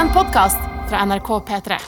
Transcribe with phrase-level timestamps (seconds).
[0.00, 1.78] En podkast fra NRK P3.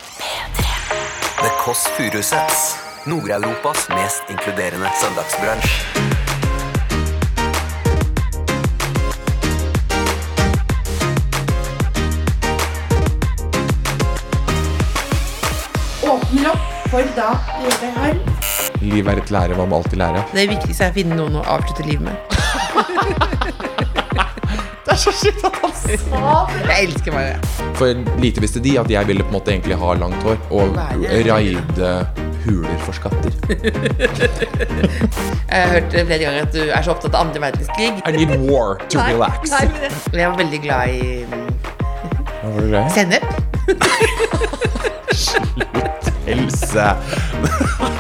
[1.37, 2.77] The Kåss Furuseths.
[3.04, 5.86] Nord-Europas mest inkluderende søndagsbransj.
[16.02, 17.30] åpner opp for da.
[18.82, 20.29] Liv er et lære, hva med alltid lære?
[20.36, 22.16] Det viktigste er å finne noen å avslutte livet med.
[24.84, 25.72] Det er så skitt at han
[26.68, 27.61] Jeg elsker Maja.
[27.82, 30.77] For lite visste de at jeg ville på en måte egentlig ha langt hår og
[31.27, 31.88] raide
[32.45, 33.32] huler for skatter.
[35.52, 37.90] Jeg har hørt flere ganger at du er så opptatt av andre verdenskrig.
[38.06, 39.50] I need war to relax.
[39.50, 39.66] Nei,
[40.14, 42.84] jeg var veldig glad i Hva var det?
[42.95, 43.26] sennep.
[46.30, 46.87] Else.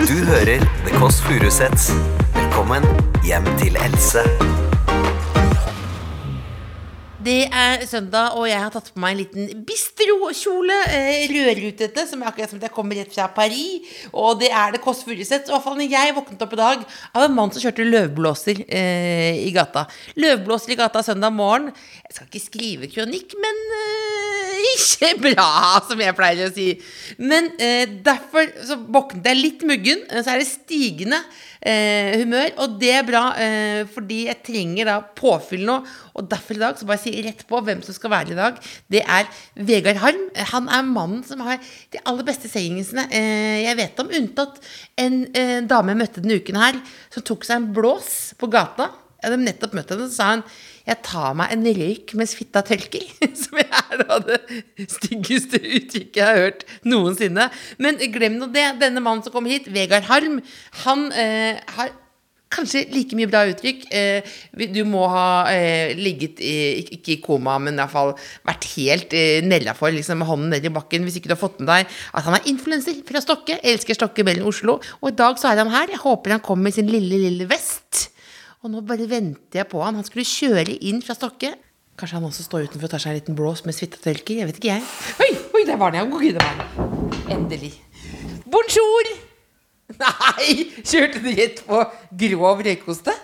[0.06, 1.90] Du hører The Kåss Furuseths.
[2.38, 2.86] Velkommen
[3.26, 4.22] hjem til Else.
[7.22, 10.74] Det er søndag, og jeg har tatt på meg en liten bistrokjole.
[10.90, 13.92] Eh, rødrutete, som er akkurat som at jeg kommer rett fra Paris.
[14.10, 15.46] Og det er det Kåss Furuseth.
[15.46, 19.38] I hvert når jeg våknet opp i dag av en mann som kjørte løvblåser eh,
[19.44, 19.84] i gata.
[20.18, 21.70] Løvblåser i gata søndag morgen.
[22.08, 25.48] Jeg skal ikke skrive kronikk, men eh, ikke bra,
[25.86, 26.72] som jeg pleier å si.
[27.22, 30.02] Men eh, derfor så våknet jeg litt muggen.
[30.10, 31.22] eh, Så er det stigende
[31.62, 35.78] eh, humør, og det er bra, eh, fordi jeg trenger da påfyll nå.
[36.18, 38.58] Og derfor i dag så bare si rett på hvem som skal være i dag.
[38.92, 40.24] Det er Vegard Harm.
[40.52, 41.60] Han er mannen som har
[41.92, 44.58] de aller beste sayingene eh, jeg vet om, unntatt
[45.00, 46.82] en eh, dame jeg møtte denne uken her,
[47.12, 48.90] som tok seg en blås på gata.
[49.22, 50.44] Jeg hadde nettopp møtt henne, så sa hun
[50.82, 53.04] jeg tar meg en røyk mens fitta tørker.
[53.44, 54.40] Som er da det
[54.90, 57.44] styggeste uttrykket jeg har hørt noensinne.
[57.78, 58.64] Men glem nå det.
[58.82, 60.40] Denne mannen som kom hit, Vegard Harm,
[60.82, 61.92] han eh, har
[62.52, 63.84] kanskje like mye bra uttrykk.
[63.94, 64.34] Eh,
[64.74, 68.10] du må ha eh, ligget i, ikke- i koma, men i hvert fall
[68.50, 71.40] vært helt eh, nella for, liksom, med hånden ned i bakken, hvis ikke du har
[71.46, 73.60] fått med deg at han er influenser fra Stokke.
[73.62, 74.80] Elsker Stokke mellom Oslo.
[74.98, 75.94] Og i dag så er han her.
[75.94, 78.08] Jeg håper han kommer med sin lille, lille vest.
[78.62, 79.96] Og nå bare venter jeg på han.
[79.98, 81.48] Han skulle kjøre inn fra Stokke.
[81.98, 84.38] Kanskje han også står utenfor og tar seg en liten blås med svittetørker.
[84.38, 84.82] Jeg vet ikke, jeg.
[85.18, 86.04] Oi, oi, der var han, ja.
[86.06, 87.16] Gud, der var han.
[87.34, 87.72] Endelig.
[88.46, 89.10] Bonjour!
[89.98, 90.46] Nei,
[90.78, 91.82] kjørte du rett på
[92.22, 93.16] grov røykoste?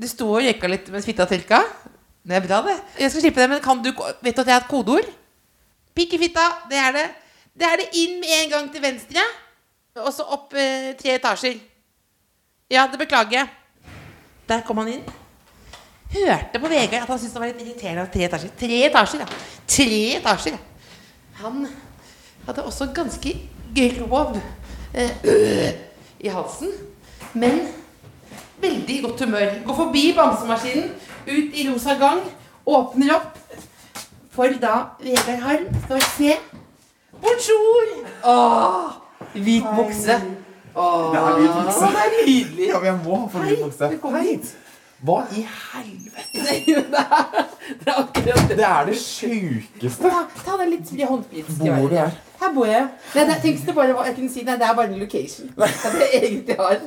[0.00, 1.64] Du sto og røyka litt mens fitta tørka.
[2.22, 2.78] Det er bra, det.
[3.02, 5.10] Jeg skal slippe det, men kan du, vet du at jeg har et kodeord?
[5.98, 7.06] Pikk i fitta, det er det.
[7.58, 9.24] Det er det inn med en gang til venstre,
[9.98, 11.58] og så opp eh, tre etasjer.
[12.70, 13.48] Ja, det beklager jeg.
[14.48, 15.02] Der kom han inn.
[16.10, 18.52] Hørte på Vegard at han syntes det var litt irriterende at tre etasjer.
[18.58, 19.40] Tre etasjer, ja.
[19.70, 20.62] Tre etasjer, ja.
[21.40, 21.66] Han
[22.46, 23.34] hadde også ganske
[23.76, 24.38] grov
[24.94, 25.74] eh,
[26.26, 26.72] i halsen,
[27.32, 27.60] men
[28.62, 29.54] veldig godt humør.
[29.66, 30.90] Går forbi bamsemaskinen,
[31.26, 32.22] ut i rosa gang,
[32.66, 33.38] åpner opp
[34.30, 36.36] for da Vegard Harm skal vi se.
[37.20, 37.94] Bonjour!
[38.24, 38.90] Åh,
[39.34, 40.16] hvit bukse.
[40.76, 41.80] Åh, Det er hvit bukse.
[41.86, 42.66] Det er nydelig.
[42.68, 43.88] Ja, men jeg må ha for mye bukse.
[43.94, 44.50] velkommen hit.
[45.00, 46.26] Hva i helvete?
[46.40, 47.46] Det er,
[47.80, 48.56] det er akkurat det.
[48.58, 50.02] Det er det sjukeste.
[50.10, 52.10] Ta, ta den litt frie håndpolitiske Bor du her?
[52.40, 52.88] Her bor jeg.
[53.14, 54.98] Nei, det, tenk hvis det bare var, jeg kunne si nei, det er bare en
[55.00, 55.52] location.
[55.56, 56.82] Det er det jeg egentlig har.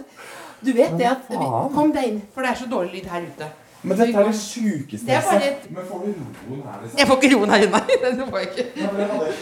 [0.63, 1.73] Du vet det at faen?
[1.75, 3.47] Kom deg inn, for det er så dårlig lyd her ute.
[3.83, 5.71] Men dette er det sjukeste er jeg har et- sett.
[5.71, 6.13] Men får du
[6.49, 6.99] roen her, liksom?
[6.99, 7.71] Jeg får ikke roen her inne.
[7.71, 8.11] nei.
[8.17, 8.65] Det får jeg ikke.
[8.81, 9.33] Ja, men det hadde-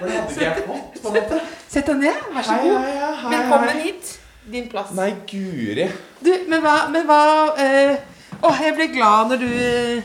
[0.00, 1.40] for det hadde ikke jeg fått, på en måte.
[1.68, 2.12] Sett deg ned.
[2.34, 2.78] Vær så god.
[2.78, 4.16] hei, hei, hei, Velkommen hit.
[4.52, 4.90] Din plass.
[4.96, 5.88] Nei, guri.
[6.24, 7.20] Du, men hva, men hva
[7.58, 7.96] eh,
[8.42, 10.02] Åh, jeg ble glad når du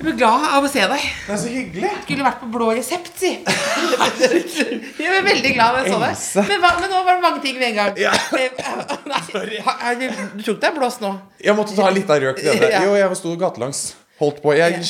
[0.00, 1.02] Jeg ble glad av å se deg.
[1.26, 1.88] Det er så hyggelig.
[2.06, 3.34] Skulle vært på blå resept, si.
[4.24, 6.46] Jeg ble veldig glad da jeg så deg.
[6.48, 7.98] Men, men nå var det mange ting ved en gang.
[8.00, 8.14] Ja.
[8.40, 9.18] Eh, Nei,
[9.60, 10.06] er du,
[10.46, 11.10] tok deg blås nå?
[11.44, 12.40] Jeg måtte ta litt av røk.
[12.40, 12.80] Ja.
[12.86, 13.82] Jo, jeg sto gatelangs.
[14.22, 14.54] Holdt på.
[14.56, 14.80] Jeg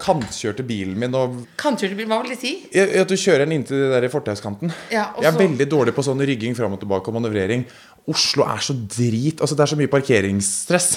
[0.00, 2.52] kantkjørte bilen min og Kantkjørte bilen, hva vil det si?
[2.72, 4.72] jeg, At du kjører den inntil det der fortauskanten.
[4.92, 7.64] Ja, Jeg er veldig dårlig på sånn rygging fram og tilbake og manøvrering.
[8.12, 9.40] Oslo er så drit.
[9.40, 10.90] Altså Det er så mye parkeringsstress.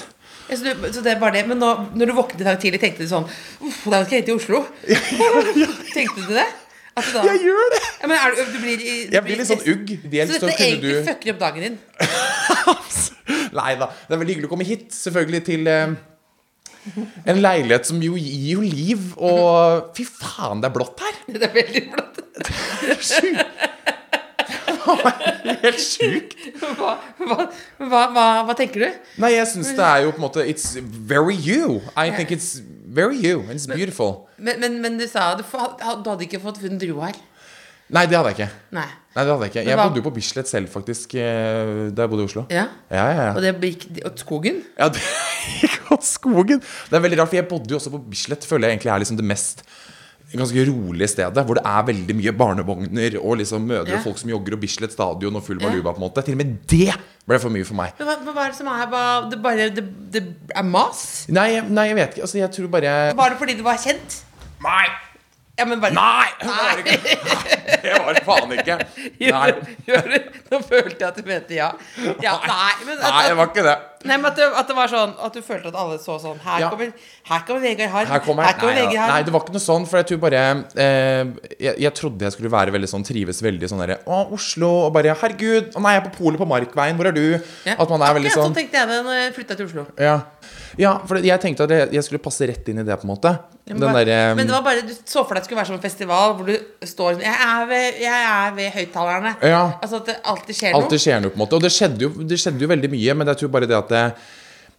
[0.54, 2.80] Så, du, så det er bare det Men nå, når du våknet i dag tidlig,
[2.82, 4.60] tenkte du sånn Uff, da skal jeg hit til Oslo.
[5.94, 6.46] Tenkte du det?
[6.94, 7.82] Altså, da, Jeg gjør det!
[8.00, 9.88] ja, men er du, du blir, Jeg blir litt sånn ugg.
[9.90, 11.78] Så så dette kunne egentlig du fucker opp dagen din?
[13.58, 13.88] Nei da.
[14.06, 14.86] Det er veldig hyggelig å komme hit.
[14.94, 15.96] Selvfølgelig til eh,
[17.32, 19.10] en leilighet som jo gir jo liv.
[19.18, 21.22] Og fy faen, det er blått her!
[21.34, 22.22] Det er veldig flott.
[25.64, 26.36] Helt sjukt.
[26.60, 27.46] Hva, hva,
[27.80, 29.04] hva, hva, tenker du?
[29.22, 31.80] Nei, jeg syns det er jo på en måte It's very you.
[31.96, 33.44] I think it's very you.
[33.50, 34.26] It's beautiful.
[34.36, 37.16] Men, men, men du sa du, du hadde ikke fått funnet ro her.
[37.92, 38.52] Nei, det hadde jeg ikke.
[38.74, 38.86] Nei.
[39.14, 42.10] Nei, det hadde Jeg ikke Jeg bodde jo på Bislett selv, faktisk, eh, da jeg
[42.10, 42.44] bodde i Oslo.
[42.50, 42.64] Ja.
[42.90, 43.32] Ja, ja, ja.
[43.36, 44.62] Og det gikk og skogen?
[44.78, 45.02] Ja, det
[45.60, 46.62] gikk av skogen.
[46.64, 48.46] Det er veldig rart, for jeg bodde jo også på Bislett.
[48.48, 49.62] Føler jeg egentlig er liksom det mest
[50.40, 51.44] ganske rolige stedet.
[51.46, 54.92] Hvor det er veldig mye barnevogner og liksom mødre og folk som jogger, og Bislett
[54.96, 55.92] stadion og full baluba.
[55.94, 56.90] på en måte Til og med det
[57.28, 57.94] ble for mye for meg.
[57.98, 61.24] Men hva, hva er det som er hva, det, bare, det, det er mas?
[61.32, 62.26] Nei, nei, jeg vet ikke.
[62.28, 64.22] Altså, jeg tror bare Var det fordi du var kjent?
[64.64, 64.84] Nei!
[65.54, 66.26] Ja, men bare Nei!
[66.42, 66.80] Det var
[67.84, 68.76] Det var faen ikke.
[69.34, 69.50] Nei.
[70.50, 71.68] Nå følte jeg at du mente ja.
[72.22, 73.74] ja nei, men at, Nei, det var ikke det.
[74.04, 76.40] nei, men at, det, at det var sånn At du følte at alle så sånn
[76.44, 76.70] Her Ja.
[76.72, 76.90] kommer,
[77.24, 78.08] her kommer Vegard Harm.
[78.10, 79.08] Her kommer her kommer nei, Vegard.
[79.08, 80.40] Nei, det var ikke noe sånn, for jeg tror bare
[80.76, 84.68] eh, jeg, jeg trodde jeg skulle være veldig sånn trives veldig sånn derre Å, Oslo.
[84.84, 86.98] Og bare Herregud, å nei, jeg er på polet på Markveien.
[86.98, 87.24] Hvor er du?
[87.64, 87.78] Ja.
[87.78, 89.86] At man er veldig Akkurat sånn sånn tenkte jeg det når jeg flytta til Oslo.
[90.04, 90.18] Ja,
[90.84, 93.14] ja for jeg tenkte at jeg, jeg skulle passe rett inn i det, på en
[93.14, 93.34] måte.
[93.64, 95.62] Men, Den bare, derre men det var bare Du så for deg at det skulle
[95.62, 99.36] være som en festival hvor du står Jeg er ved, jeg er ved høyttalerne.
[99.40, 99.64] Ja.
[99.80, 100.84] Altså at det alltid skjer noe.
[100.84, 101.56] Alltid skjer noe, på en måte.
[101.56, 103.94] Og det skjedde jo, det skjedde jo veldig mye, men jeg tror bare det at
[103.94, 104.08] det,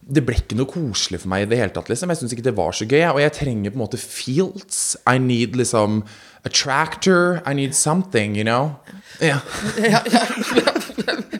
[0.06, 1.88] det ble ikke noe koselig for meg i det hele tatt.
[1.90, 3.02] liksom Jeg syns ikke det var så gøy.
[3.10, 4.96] Og jeg trenger på en måte fields.
[5.08, 6.04] I need liksom
[6.46, 7.40] a tractor.
[7.46, 8.76] I need something, you know.
[9.20, 9.40] Yeah.
[9.78, 10.22] Ja, ja.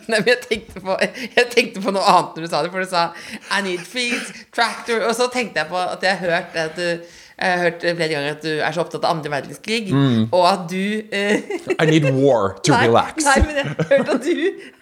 [0.06, 2.70] Nei, men jeg tenkte, på, jeg tenkte på noe annet når du sa det.
[2.70, 3.06] For du sa
[3.50, 6.88] 'I need fields, tractor' Og så tenkte jeg på at jeg har hørt at du
[7.36, 9.90] jeg har hørt flere ganger at du er så opptatt av andre verdenskrig,
[10.32, 11.42] og at du eh,
[11.76, 13.26] I need war to nei, relax.
[13.26, 14.38] Nei, men jeg har hørt at du,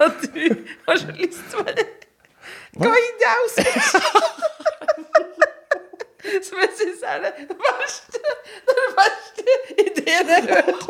[0.07, 0.45] at du
[0.87, 1.87] har så lyst til å være.
[6.45, 8.19] Som jeg syns er det verste
[8.73, 9.43] er verste
[9.85, 10.83] ideen jeg har hørt.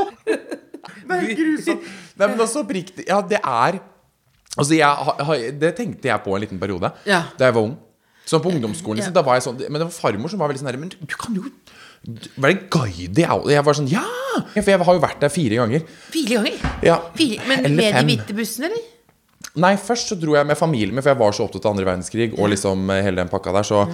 [1.05, 1.83] Det er grusomt.
[2.15, 3.81] Nei, men også oppriktig Ja, det er
[4.55, 7.23] Altså, jeg, Det tenkte jeg på en liten periode Ja.
[7.39, 7.75] da jeg var ung.
[8.25, 8.97] Sånn på ungdomsskolen.
[9.03, 9.03] Ja.
[9.03, 10.93] Liksom, da var jeg sånn Men det var farmor som var veldig sånn her Men
[10.95, 11.43] du kan jo
[12.41, 14.05] være guide i Au-» Jeg var sånn Ja!
[14.55, 15.81] For jeg har jo vært der fire ganger.
[16.11, 16.57] Fire ganger?
[16.83, 16.97] Ja.
[17.15, 18.83] Fire, men med de hvite bussene, eller?
[19.63, 21.87] Nei, først så dro jeg med familien min, for jeg var så opptatt av andre
[21.87, 23.69] verdenskrig og liksom eh, hele den pakka der.
[23.69, 23.85] Så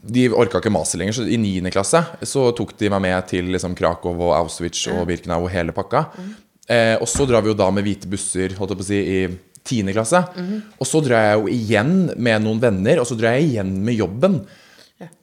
[0.00, 1.18] de orka ikke maset lenger.
[1.18, 1.72] Så i 9.
[1.74, 5.74] klasse så tok de meg med til liksom Krakow og Auschwitz og Birkenau og hele
[5.76, 6.04] pakka.
[6.70, 9.00] Eh, og så drar vi jo da med hvite busser, holdt jeg på å si,
[9.02, 9.20] i
[9.66, 9.92] 10.
[9.96, 10.22] klasse.
[10.78, 13.98] Og så drar jeg jo igjen med noen venner, og så drar jeg igjen med
[13.98, 14.40] jobben.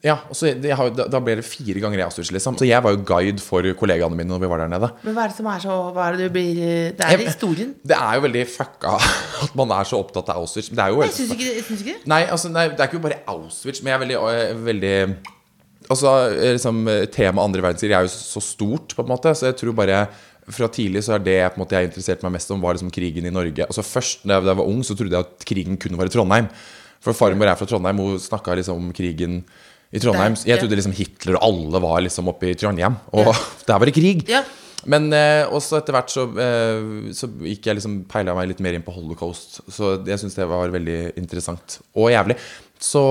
[0.02, 2.56] Ja, så jeg har, da, da ble det fire ganger Auschwitz, liksom.
[2.58, 4.88] Så jeg var jo guide for kollegaene mine når vi var der nede.
[5.06, 6.58] Men hva er det som er så Hva er det du blir
[6.98, 7.74] Det er Jeg- historien.
[7.86, 8.96] Det er jo veldig fucka
[9.46, 10.70] at man er så opptatt av Auschwitz.
[10.74, 11.96] Det er jo Jeg syns ikke, ikke det.
[12.10, 14.94] Nei, altså, nei, det er ikke bare Auschwitz, men jeg er veldig, øh, veldig
[15.88, 16.82] Altså, eh, liksom,
[17.14, 19.30] Temaet andre verdenskrig er jo så stort, på en måte.
[19.32, 20.02] Så jeg tror bare
[20.52, 23.32] fra tidlig så er det måte jeg interesserte meg mest om, var liksom krigen i
[23.32, 23.64] Norge.
[23.64, 26.48] Altså Først da jeg, var ung, så trodde jeg at krigen kunne være i Trondheim.
[27.04, 29.42] For farmor er fra Trondheim, hun snakka liksom om krigen
[29.92, 30.36] i Trondheim.
[30.36, 33.30] Der, Jeg trodde liksom Hitler og alle var liksom oppe i Trondheim, og
[33.68, 34.24] der var det krig.
[34.28, 34.44] Ja.
[34.88, 38.76] Men eh, også etter hvert så, eh, så gikk jeg liksom peila meg litt mer
[38.76, 39.58] inn på holocaust.
[39.66, 41.80] Så jeg syns det var veldig interessant.
[41.98, 42.38] Og jævlig.
[42.78, 43.02] Så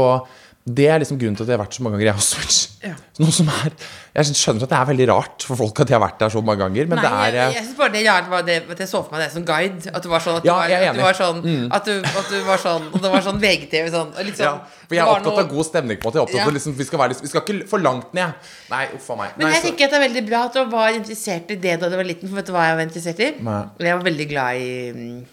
[0.68, 2.56] det er liksom grunnen til at jeg har vært så mange ganger i Auschwitz.
[2.84, 2.92] Ja.
[3.24, 3.72] Noe som er
[4.18, 6.42] Jeg skjønner at det er veldig rart for folk at de har vært der så
[6.44, 8.58] mange ganger, men Nei, det er jeg, eh, jeg synes bare det rart var det,
[8.74, 9.92] at jeg så for meg det som guide.
[9.94, 11.00] At du var sånn At du, Ja, var, jeg er at du.
[11.00, 11.06] Mm.
[11.08, 11.40] var sånn
[11.78, 14.12] At du, var sånn Og det var sånn VGTV sånn.
[14.18, 14.52] sånn ja,
[14.88, 15.98] for jeg er opptatt noe- av god stemning.
[16.02, 16.48] på en måte Jeg er opptatt Ja.
[16.52, 18.34] av liksom, vi, skal være, vi skal ikke for langt ned.
[18.70, 19.32] Nei, uff a meg.
[19.38, 21.56] Men Nei, jeg så- tenker at det er veldig bra at du var interessert i
[21.56, 22.28] det da du var liten.
[22.28, 23.32] For vet du hva jeg var interessert i?
[23.44, 23.64] Nei.
[23.80, 25.26] Jeg var veldig glad i mm,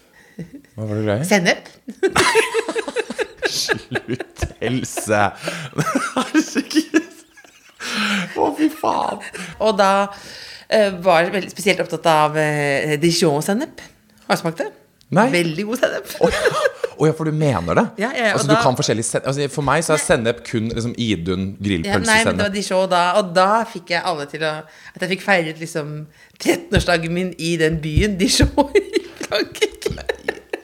[0.77, 1.25] Hva var du glad i?
[1.27, 1.67] sennep.
[3.49, 5.21] Slutt, Else.
[6.15, 7.11] Herregud.
[8.35, 9.21] Å, fy faen.
[9.61, 9.91] Og da
[10.69, 13.83] eh, var jeg veldig spesielt opptatt av uh, Dijon-sennep.
[14.25, 14.71] Har du smakt det?
[15.13, 15.27] Nei.
[15.33, 16.13] Veldig god sennep.
[16.17, 16.39] Å ja.
[16.95, 17.83] oh, ja, for du mener det?
[18.01, 20.71] Ja, ja, altså, da- du kan forskjellig sen altså, For meg så er sennep kun
[20.73, 24.45] liksom, Idun Ja, nei, men det var Dijon da, og da fikk jeg alle til
[24.47, 25.93] å At jeg fikk feiret liksom
[26.39, 29.93] 13-årsdagen min i den byen Dijon i Frankrike.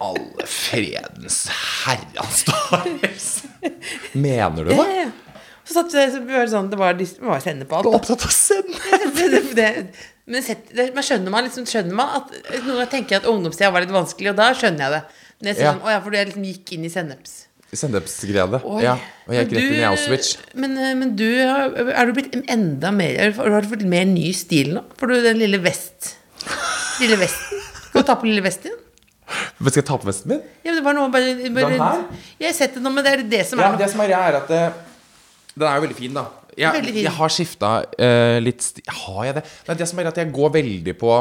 [0.01, 1.43] Alle fredens
[1.86, 3.17] herrens dager.
[4.17, 4.77] Mener du det?
[4.79, 5.10] ja, ja.
[5.62, 7.98] Så satt det, så var det sånn, det var, det var sennep på Du er
[8.00, 8.79] opptatt av å sende?
[9.15, 9.67] det, det,
[10.31, 13.29] men sett, det, man skjønner man liksom skjønner man at Noen ganger tenker jeg at
[13.29, 15.01] ungdomstida var litt vanskelig, og da skjønner jeg det.
[15.39, 15.72] Men jeg ser, Ja.
[15.75, 17.38] sånn, å ja, for du liksom gikk inn i senneps.
[17.72, 18.60] Sennepsgredet.
[18.67, 18.81] Oi.
[18.84, 18.98] Ja.
[19.29, 20.34] Og jeg gikk rett inn i Auschwitz.
[20.60, 24.03] Men, eh, men du, er du blitt enda mer er du- Har du fått mer
[24.10, 24.84] ny stil nå?
[25.00, 26.15] For du den lille vest
[27.00, 27.62] Lille vesten.
[27.88, 28.75] Skal du ta på lille vest igjen?
[29.60, 30.42] Men Skal jeg ta på vesten min?
[30.64, 32.06] Ja, men det var noe bare, bare Den her?
[32.42, 34.12] Jeg har sett det nå, men det er det som Ja, er det som er
[34.12, 34.62] greia, er at det,
[35.56, 36.26] Den er jo veldig fin, da.
[36.58, 37.06] Jeg, Veldig fin.
[37.08, 37.70] jeg har skifta
[38.44, 39.46] litt sti Har jeg det?
[39.70, 41.14] Nei, det som er at jeg går veldig på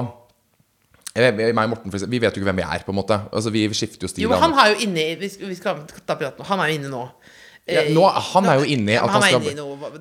[1.17, 3.17] jeg, meg og Morten, for vi vet jo ikke hvem vi er, på en måte.
[3.35, 4.23] Altså, Vi skifter jo stil.
[4.29, 6.47] Jo, han har jo inne Vi skal, vi skal ta praten.
[6.47, 7.01] Han er jo inne nå.
[7.71, 9.45] Ja, nå, han er jo inne i at han skal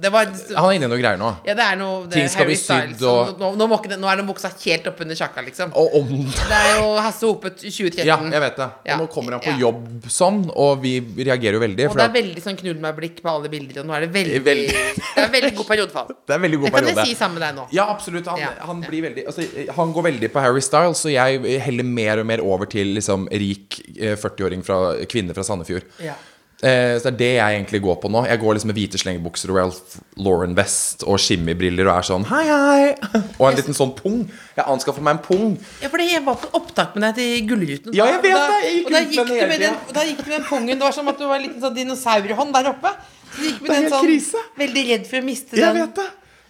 [0.02, 1.30] Det var Han er inne i noe greier nå.
[1.46, 4.22] Ja, det er noe det Ting skal bli sydd, og- nå, nå, må nå er
[4.22, 5.74] den buksa helt oppunder sjakka, liksom.
[5.78, 8.06] Og om Det er jo Hasse Hope 2013.
[8.08, 8.70] Ja, jeg vet det.
[8.94, 11.90] Og nå kommer han på jobb sånn, og vi reagerer jo veldig.
[11.92, 14.42] Og det er veldig sånn knull meg-blikk på alle bilder, og nå er det veldig
[14.50, 14.80] Veldig.
[15.20, 16.16] Det er veldig god periode for ham.
[16.26, 17.68] det er veldig god Det kan jeg si sammen med deg nå.
[17.76, 18.28] Ja, absolutt.
[18.32, 18.40] Han,
[18.72, 22.26] han, blir veldig, altså, han går veldig på Harry Styles, så jeg heller mer og
[22.32, 24.80] mer over til liksom, rik eh, 40-åring fra
[25.12, 25.86] kvinne fra Sandefjord.
[26.02, 26.16] Ja.
[26.60, 28.26] Eh, så det er det jeg egentlig går på nå.
[28.28, 32.42] Jeg går liksom med hvite slengebukser og Ralph Lauren-vest og shimmy-briller og er sånn hei,
[32.52, 33.22] hei.
[33.40, 34.18] Og en liten sånn pung.
[34.58, 35.54] Jeg anskaffer meg en pung.
[35.80, 37.96] Ja, fordi jeg var på opptak med deg til Gullruten.
[37.96, 38.60] Ja, jeg vet da- det.
[38.66, 40.76] Jeg gikk og da gikk du med den, da gikk du med den pungen.
[40.76, 42.92] Det var som at du var en liten sånn dinosaurhånd der oppe.
[43.30, 44.44] Så du gikk med den sånn krise.
[44.60, 45.82] Veldig redd for å miste Jeg den.
[45.86, 46.10] vet det.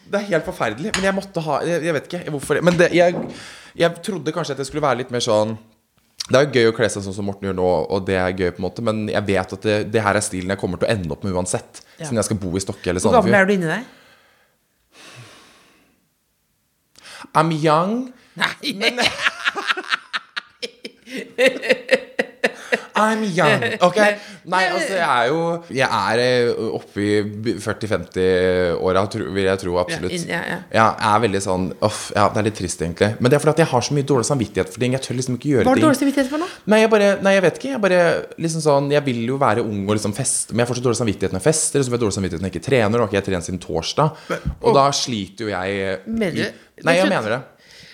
[0.09, 0.95] Det er helt forferdelig.
[0.97, 2.61] Men jeg måtte ha Jeg, jeg vet ikke hvorfor.
[2.65, 3.13] Men det, jeg,
[3.77, 5.53] jeg trodde kanskje at jeg skulle være litt mer sånn
[6.29, 8.35] Det er jo gøy å kle seg sånn som Morten gjør nå, og det er
[8.37, 10.77] gøy, på en måte men jeg vet at det, det her er stilen jeg kommer
[10.81, 11.81] til å ende opp med uansett.
[11.97, 12.05] Ja.
[12.05, 13.83] Siden jeg skal bo i Stokke eller Hvor gammel er du inni deg?
[17.37, 18.13] I'm young.
[18.39, 18.53] Nei.
[22.99, 23.63] I'm young.
[23.85, 23.97] Ok?
[24.53, 29.03] Nei, altså, jeg er jo Jeg er eh, oppe i 40-50-åra,
[29.35, 29.75] vil jeg tro.
[29.81, 30.15] Absolutt.
[30.29, 30.85] Ja, ja, ja.
[30.99, 33.11] Jeg er veldig sånn Uff, ja, det er litt trist, egentlig.
[33.19, 34.95] Men det er fordi at jeg har så mye dårlig samvittighet for ting.
[34.97, 36.49] Jeg tør liksom ikke gjøre Hva har du dårlig samvittighet for nå?
[36.73, 37.73] Nei, jeg bare, nei, jeg vet ikke.
[37.75, 38.01] Jeg bare
[38.45, 41.01] liksom sånn Jeg vil jo være ung og liksom feste, men jeg får så dårlig
[41.03, 41.79] samvittighet når jeg fester.
[41.83, 43.03] Og så får jeg dårlig samvittighet når jeg ikke trener.
[43.03, 44.25] Og ikke jeg trent siden torsdag.
[44.63, 47.41] Og da sliter jo jeg Mener du- Nei, jeg mener det.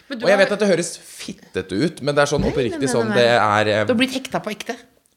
[0.08, 2.78] Men Og jeg har- vet at det høres fittete ut, men det er sånn oppriktig
[2.80, 3.16] nei, sånn nei.
[3.18, 4.76] det er eh, Du har blitt hekta på ekte.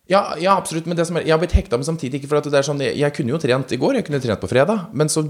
[0.09, 0.87] Ja, ja, absolutt.
[0.89, 2.31] Men det som er, jeg har blitt hekta, men samtidig ikke.
[2.31, 4.41] For at det er sånn, jeg, jeg kunne jo trent i går, jeg kunne trent
[4.43, 4.87] på fredag.
[4.97, 5.25] Men så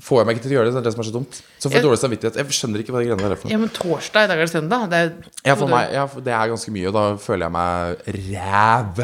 [0.00, 0.74] får jeg meg ikke til å gjøre det.
[0.76, 1.40] Det er det som er så dumt.
[1.58, 2.40] Så får jeg dårlig samvittighet.
[2.40, 3.54] Jeg skjønner ikke hva de greiene der er for noe.
[3.56, 4.84] Ja, men torsdag, i dag er det søndag.
[4.92, 5.10] Det er,
[5.50, 9.02] Ja, for meg, ja, det er ganske mye, og da føler jeg meg ræv.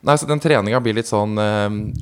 [0.00, 1.36] Nei, så den treninga blir litt sånn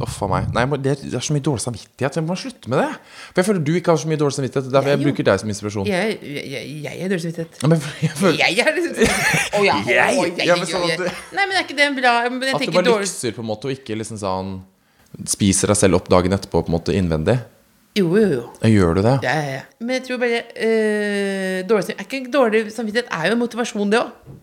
[0.05, 0.53] Uff a meg.
[0.55, 2.19] Nei, det, er så mye dårlig samvittighet.
[2.21, 2.93] Jeg må slutte med det.
[3.33, 4.71] For jeg føler du ikke har så mye dårlig samvittighet.
[4.71, 5.91] Derfor jeg Jeg bruker deg som inspirasjon.
[5.91, 7.59] Jeg, jeg, jeg, er dårlig samvittighet.
[7.59, 8.79] Ja, men jeg føler Jeg er
[9.59, 9.77] Å ja.
[10.23, 10.59] å, Ja.
[10.63, 13.71] Nei, men er ikke det en bra At du bare dårlig lykser på en måte,
[13.71, 14.59] og ikke liksom sånn
[15.27, 17.39] Spiser deg selv opp dagen etterpå på en måte innvendig.
[17.99, 18.43] Jo, jo, jo.
[18.69, 19.15] Gjør du det?
[19.25, 19.63] Ja, ja, ja.
[19.81, 24.03] Men jeg tror bare øh, dårlig, er ikke dårlig samvittighet er jo en motivasjon, det
[24.03, 24.37] òg.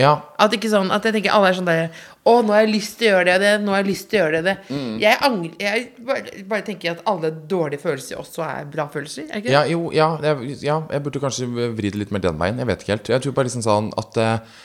[0.00, 0.12] Ja.
[0.40, 1.90] At ikke sånn At jeg tenker alle er sånn der
[2.24, 3.52] Å, nå har jeg lyst til å gjøre det det.
[3.64, 4.54] Nå har jeg lyst til å gjøre det.
[4.54, 4.76] det.
[4.76, 4.94] Mm.
[5.02, 9.28] Jeg angrer Jeg bare, bare tenker at alle dårlige følelser også er bra følelser.
[9.28, 9.54] Er ikke det?
[9.56, 12.60] Ja, jo, ja, jeg, ja, jeg burde kanskje vri det litt mer den veien.
[12.60, 13.14] Jeg vet ikke helt.
[13.14, 14.60] Jeg tror bare liksom sånn at uh,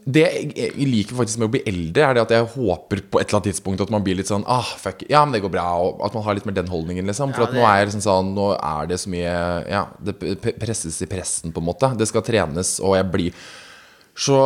[0.00, 3.28] Det jeg liker faktisk med å bli eldre, er det at jeg håper på et
[3.28, 5.68] eller annet tidspunkt at man blir litt sånn ah, fuck, Ja, men det går bra.
[5.84, 7.36] Og at man har litt mer den holdningen, liksom.
[7.36, 9.34] For Ja, at nå er liksom sånn Nå er det så mye
[9.68, 10.16] Ja, det
[10.60, 11.92] presses i pressen, på en måte.
[12.00, 13.42] Det skal trenes, og jeg blir
[14.20, 14.38] så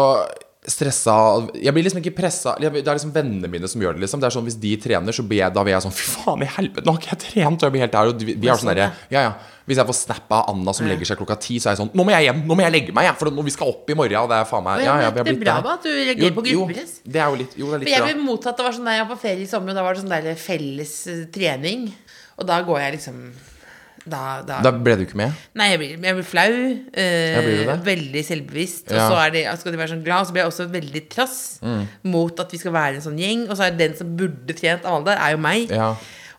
[0.64, 1.14] stressa
[1.60, 4.04] Jeg blir liksom ikke pressa Det er liksom vennene mine som gjør det.
[4.06, 6.06] liksom Det er sånn Hvis de trener, så blir jeg, da blir jeg sånn Fy
[6.14, 7.58] faen i helvete, nå har ikke jeg trent!
[7.58, 9.34] Og jeg blir helt der Og vi, er sånn derre Ja, ja.
[9.68, 11.92] Hvis jeg får snap av Anna som legger seg klokka ti, så er jeg sånn
[11.92, 12.40] Nå må jeg hjem!
[12.48, 13.10] Nå må jeg legge meg!
[13.10, 15.12] Ja, for nå, vi skal opp i morgen, og det er faen meg Ja, ja,
[15.12, 15.70] det er bra der.
[15.74, 16.94] at du reagerer på gruppepress.
[17.02, 18.88] Jo, det er jo litt, jo, det er litt jeg ble mottatt Det var sånn
[18.88, 21.24] der jeg var på ferie i sommer, og da var det sånn der felles eh,
[21.34, 21.90] trening.
[22.40, 23.20] Og da går jeg liksom
[24.04, 25.32] Da, da, Da ble du ikke med?
[25.56, 26.56] Nei, jeg blir, jeg blir flau.
[26.92, 28.90] Eh, blir veldig selvbevisst.
[28.92, 29.06] Ja.
[29.08, 31.38] Og så det, skal de være sånn glad, og så blir jeg også veldig trass
[31.64, 31.86] Mm.
[32.12, 33.46] mot at vi skal være en sånn gjeng.
[33.48, 35.70] Og så er den som burde trent av alle der, er jo meg.
[35.72, 35.94] Ja.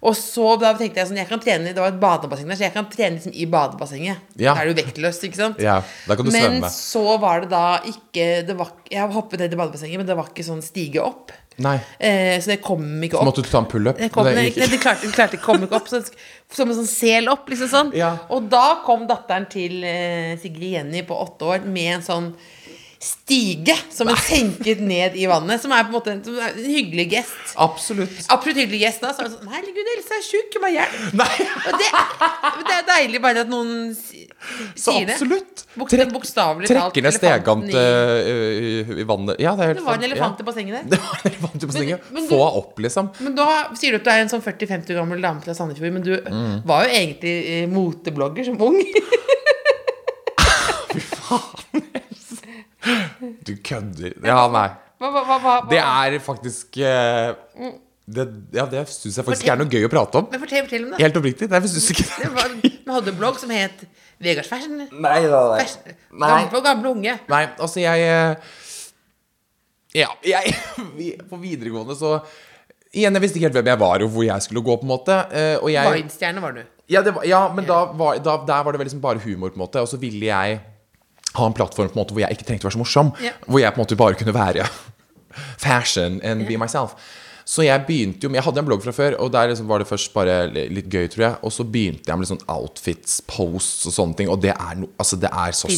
[0.05, 2.67] Og så da tenkte jeg sånn Jeg kan trene Det var et badebasseng der, så
[2.67, 4.27] jeg kan trene liksom i badebassenget.
[4.37, 4.53] Ja.
[4.53, 5.63] Da er du vektløs, ikke sant?
[5.63, 6.71] Ja, da kan du men svømme.
[6.75, 10.29] så var det da ikke det var, Jeg hoppet ned i badebassenget, men det var
[10.31, 11.33] ikke sånn stige opp.
[11.63, 11.77] Nei.
[12.03, 13.23] Eh, så det kom ikke opp.
[13.23, 13.99] Så måtte du ta en pullup?
[13.99, 15.87] Det kom, nei, det klarte, det klarte kom ikke opp.
[15.87, 16.01] Så,
[16.51, 17.93] som en sånn sel opp, liksom sånn.
[17.95, 18.11] Ja.
[18.35, 22.29] Og da kom datteren til eh, Sigrid Jenny på åtte år med en sånn
[23.05, 25.61] stige som hun senket ned i vannet.
[25.61, 27.53] Som er på en måte en, er en hyggelig gest.
[27.61, 28.15] Absolutt.
[28.33, 29.11] Absolutt hyggelig gest da.
[29.13, 30.95] Så er det sånn Herregud, Else er sjuk, ha hjelp.
[31.15, 31.89] Det,
[32.65, 34.25] det er deilig bare at noen si-
[34.75, 35.15] så sier det.
[35.15, 35.63] absolutt.
[35.75, 36.67] Bok- Trekk- Bokstavelig.
[36.69, 38.17] Trekker ned stegant i- eh,
[38.65, 39.39] i, i vannet.
[39.41, 40.43] Ja, det er helt Det var en elefant Ja.
[40.43, 40.83] i bassenget der.
[40.95, 41.99] Det var en elefant i bassenget.
[42.09, 43.11] Men- men du- Få opp, liksom.
[43.21, 43.47] Men da
[43.77, 46.61] sier du at du er en sånn 40-50 gammel dame fra Sandefjord, men du Mm.
[46.65, 48.81] var jo egentlig eh, moteblogger som ung.
[53.47, 54.13] Du kødder.
[54.25, 54.67] Ja, nei.
[55.01, 57.33] Hva, hva, hva, hva, Det er faktisk eh,
[58.05, 58.25] det,
[58.55, 60.27] Ja, det syns jeg faktisk er noe gøy å prate om.
[60.31, 60.99] Men fortell, fortell om det.
[61.03, 61.49] Helt oppriktig.
[61.51, 63.83] Nei, jeg synes ikke Det var, vi hadde en blogg som het
[64.23, 64.77] Vegards Fashion.
[64.79, 65.57] Nei, da, nei.
[65.65, 65.97] Fashion.
[66.21, 66.29] Nei.
[66.45, 67.15] Gamle, gamle unge.
[67.33, 68.53] Nei, altså jeg eh,
[69.95, 70.55] Ja, jeg
[71.31, 72.17] På videregående så
[72.95, 74.91] Igjen, jeg visste ikke helt hvem jeg var, og hvor jeg skulle gå, på en
[74.93, 75.15] måte.
[75.35, 76.61] eh, Og jeg Vine-stjerne var du.
[76.87, 79.51] Ja, det var, ja men da var, da, der var det vel liksom bare humor,
[79.51, 79.81] på en måte.
[79.83, 80.61] Og så ville jeg
[81.39, 83.13] ha en plattform på en måte hvor jeg ikke trengte å være så morsom.
[83.23, 83.37] Yeah.
[83.45, 84.65] Hvor jeg på en måte bare kunne være
[85.65, 86.97] fashion and be myself.
[87.45, 89.87] Så jeg begynte jo Jeg hadde en blogg fra før, og der liksom var det
[89.87, 91.37] først bare litt gøy, tror jeg.
[91.45, 94.31] Og så begynte jeg med litt sånn outfits, posts og sånne ting.
[94.33, 95.69] Og det er, no, altså det er så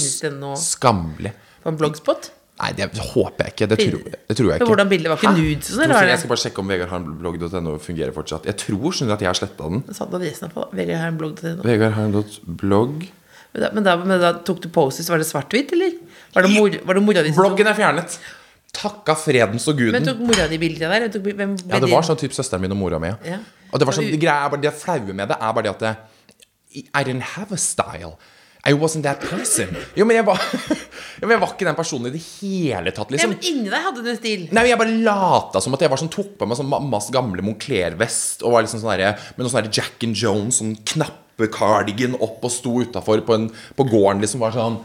[0.63, 1.33] skammelig.
[1.65, 2.31] På en bloggspot?
[2.57, 3.67] Nei, det håper jeg ikke.
[3.69, 4.69] Det tror, det tror jeg ikke.
[4.71, 8.47] hvordan bildet var ikke nudes sånn, Jeg skal bare sjekke om vegardharmblogg.no fungerer fortsatt.
[8.49, 9.83] Jeg tror skjønner at jeg har sletta den.
[9.93, 11.67] Satt adressen på Vegard har en blogg til det nå.
[11.67, 13.05] Vegardharm.blogg.
[13.57, 15.09] Men da, men, da, men da tok du Poses.
[15.09, 15.95] var det svart-hvitt, eller?
[16.35, 18.19] Var det, mor, var det mora di Bloggen er fjernet.
[18.77, 19.95] Takka fredens og guden.
[19.97, 21.07] Men tok mora di bildet der?
[21.13, 23.09] Tok, hvem, Ja, det var sånn typ søsteren min og mora mi.
[23.25, 23.39] Ja.
[23.71, 25.73] Og det var sånn, det greia er bare det flaue med det er bare det
[25.73, 25.95] at det,
[26.93, 28.17] I didn't have a style.
[28.67, 29.69] I wasn't that person.
[29.95, 30.41] Jo, men jeg var,
[31.21, 33.33] jo, men jeg var ikke den personen i det hele tatt, Ja, liksom.
[33.33, 34.41] men inni deg hadde du en stil.
[34.51, 37.07] Nei, men Jeg bare lata som at jeg var sånn tok på meg sånn mammas
[37.15, 40.75] gamle Moncler-vest og var liksom sånn der, med noe sånn Jack and Jones, sånn
[41.37, 43.37] knappecardigan opp og sto utafor på,
[43.77, 44.41] på gården, liksom.
[44.41, 44.79] Var sånn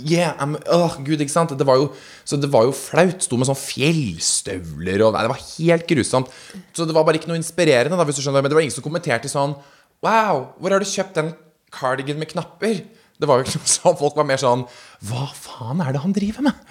[0.00, 1.52] Yeah, I'm, åh, gud, ikke sant?
[1.58, 1.90] Det var jo,
[2.24, 3.20] så det var jo flaut.
[3.24, 6.30] Sto med sånn fjellstøvler og det var helt grusomt.
[6.72, 8.44] Så det var bare ikke noe inspirerende, da, hvis du skjønner.
[8.44, 9.56] Men det var ingen som kommenterte sånn
[10.04, 11.30] Wow, hvor har du kjøpt den
[11.72, 12.82] cardigan med knapper?
[13.16, 13.98] Det var jo ikke noe sånn.
[14.00, 14.64] Folk var mer sånn
[15.08, 16.64] Hva faen er det han driver med?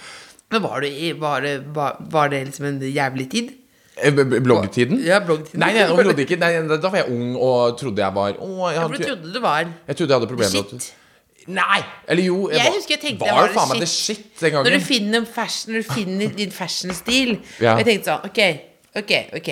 [0.53, 3.53] Men var det, var det, var det liksom en jævlig tid?
[4.03, 4.99] Eh, Bloggtiden?
[5.05, 5.59] Ja, bloggtiden.
[5.63, 6.37] Nei, nei, overhodet ikke.
[6.41, 9.33] Nei, da var jeg ung og trodde jeg var å, jeg, Ja, for du trodde
[9.33, 10.93] du var jeg trodde jeg hadde problemer med shit.
[11.47, 11.81] Nei!
[12.09, 14.55] Eller jo, Jeg var, husker jeg tenkte var, jeg var faen meg det shit den
[14.57, 17.75] Når du finner, fashion, når du finner din fashion-stil Ja.
[17.75, 18.41] Og jeg tenkte sånn, ok,
[19.03, 19.49] ok, ok,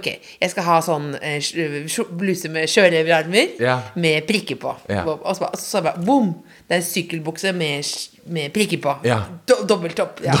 [0.00, 0.08] ok
[0.42, 3.78] Jeg skal ha sånn eh, sj- bluse med sjørøverarmer Ja.
[3.94, 5.04] Med prikker på Ja.
[5.06, 6.34] Og så så bare, bom!
[6.66, 7.86] Det er en sykkelbukse med,
[8.26, 9.20] med prikker på Ja.
[9.66, 10.36] Do, Dobbeltopp, ja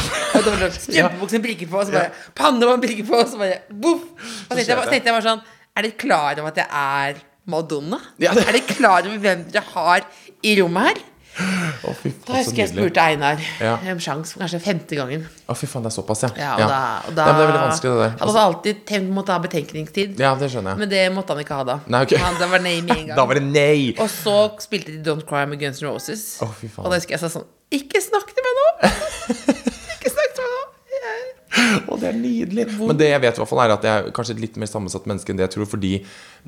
[0.76, 4.06] strømpebukse med prikker på Og så bare, panne med prikker på Og så bare, boff!
[4.50, 5.42] Og så tenkte jeg, bare- sånn
[5.76, 8.00] Er dere klar over at jeg er Madonna?
[8.18, 10.08] Ja, det- Er dere klar over hvem dere har
[10.42, 11.04] i rommet her?
[11.36, 13.74] Å, fy Da husker jeg spurte Einar Ja.
[13.92, 15.26] om sjans, kanskje femte gangen.
[15.46, 16.30] Å, fy faen, det er såpass, ja.
[16.40, 16.78] Ja, og da,
[17.10, 18.14] og da ja det er veldig vanskelig, det der.
[18.22, 20.78] Han hadde alltid tenkt måtte ha betenkningstid, Ja, det skjønner jeg.
[20.80, 21.76] men det måtte han ikke ha da.
[21.92, 22.14] Nei, ok.
[22.22, 23.16] han, det var nei med en gang.
[23.20, 23.92] Da var det nei!
[24.00, 26.24] Og så spilte de Don't Cry med Guns N' Roses.
[26.40, 26.86] Å, fy faen.
[26.86, 27.44] og da husker jeg sa sånn
[27.74, 28.66] Ikke snakk til meg nå!
[29.96, 30.62] ikke snakk til meg nå!
[30.96, 31.32] Jeg-
[31.88, 32.64] Å, det er nydelig.
[32.78, 34.68] Men det jeg vet, i hvert fall er at jeg er kanskje et litt mer
[34.70, 35.68] sammensatt menneske enn det jeg tror.
[35.72, 35.90] Fordi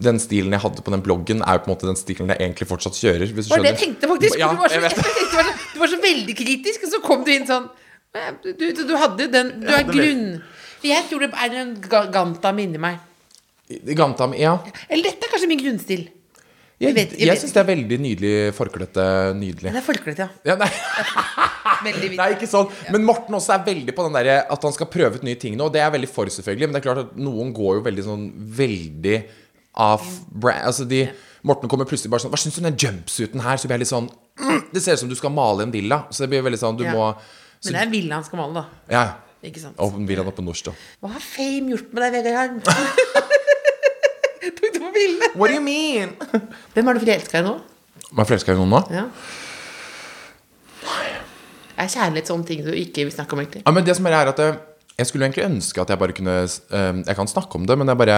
[0.09, 2.41] den stilen jeg hadde på den bloggen, er jo på en måte den stilen jeg
[2.45, 3.33] egentlig fortsatt kjører.
[3.33, 4.39] Hvis du Det var det jeg tenkte faktisk.
[4.41, 6.93] Ja, du, var så, jeg jeg du, var så, du var så veldig kritisk, og
[6.95, 7.67] så kom du inn sånn
[8.45, 10.25] Du, du, du hadde den Du er grunn...
[10.79, 11.73] For jeg tror det er en
[12.15, 13.01] Ganta inni meg.
[13.99, 14.55] Gantam, ja.
[14.89, 16.05] Eller dette er kanskje min grunnstil.
[16.79, 19.05] Jeg, jeg jeg syns det er veldig nydelig forklete.
[19.35, 19.73] Nydelig.
[19.75, 20.29] Det er forklete, ja.
[20.53, 20.71] Ja, nei.
[22.19, 22.71] Nei, ikke sånn.
[22.95, 25.55] Men Morten også er veldig på den der at han skal prøve ut nye ting
[25.59, 25.69] nå.
[25.69, 26.69] Og det er jeg veldig for, selvfølgelig.
[26.69, 28.25] Men det er klart at noen går jo veldig sånn
[28.59, 29.17] veldig
[29.79, 31.05] off brand Altså de
[31.47, 33.61] Morten kommer plutselig bare sånn Hva syns du om den jumpsuiten her?
[33.61, 36.01] Så blir jeg litt sånn mm, Det ser ut som du skal male en villa.
[36.11, 36.95] Så det blir veldig sånn Du Ja.
[36.97, 38.95] må Men det er en villa han skal male, da.
[38.95, 39.05] Ja.
[39.47, 39.79] Ikke sant?
[39.79, 40.75] Og villaen oppe på da.
[40.99, 42.59] Hva har fame gjort med deg, Vegard?
[44.99, 45.31] du bildene?
[45.39, 46.17] What do you mean?
[46.75, 47.55] Hvem er du forelska i nå?
[48.11, 48.83] Man forelska i noen nå?
[48.95, 49.07] Ja.
[51.79, 53.63] Er kjærlighet sånne ting du ikke vil snakke om, egentlig?
[53.63, 54.57] Ja, men det som er, er at jeg,
[54.99, 57.91] jeg skulle egentlig ønske at jeg bare kunne eh, Jeg kan snakke om det, men
[57.91, 58.17] jeg bare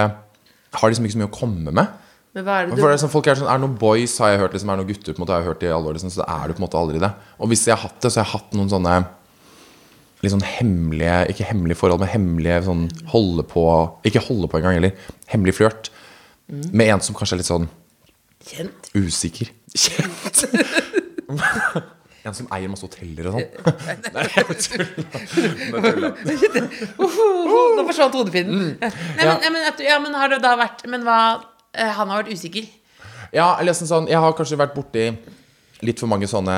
[0.80, 1.98] har liksom ikke så mye å komme med.
[2.36, 3.78] Men hva er det For det du er sånn, folk er sånn, er det noen
[3.78, 5.64] boys har jeg hørt liksom, Er det noen gutter på en måte har jeg hørt
[5.66, 7.10] i alle år liksom, Så er det på en måte aldri det
[7.42, 8.98] Og hvis jeg har hatt det, så har jeg hatt noen sånne
[10.22, 13.64] Litt sånn hemmelige Ikke hemmelige forhold, men hemmelige sånn Holde på
[14.06, 15.90] Ikke holde på engang heller Hemmelig flørt
[16.72, 17.68] Med en som kanskje er litt sånn
[18.50, 18.90] kjent?
[18.96, 20.44] usikker Kjent
[22.20, 23.46] En som eier masse hoteller og sånn
[24.16, 24.88] Nei, jeg tuller.
[27.00, 28.74] Nå forsvant hodepinnen.
[28.80, 29.36] Nei, men, Ja.
[29.54, 31.18] men, ja, men har det da vært Men hva
[31.72, 32.66] eh, Han har vært usikker?
[33.32, 35.06] Ja, jeg liksom sånn Jeg har kanskje vært borti
[35.86, 36.56] litt for mange sånne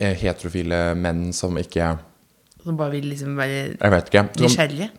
[0.00, 1.92] eh, heterofile menn som ikke
[2.64, 3.76] Som bare vil liksom være
[4.40, 4.90] nysgjerrige?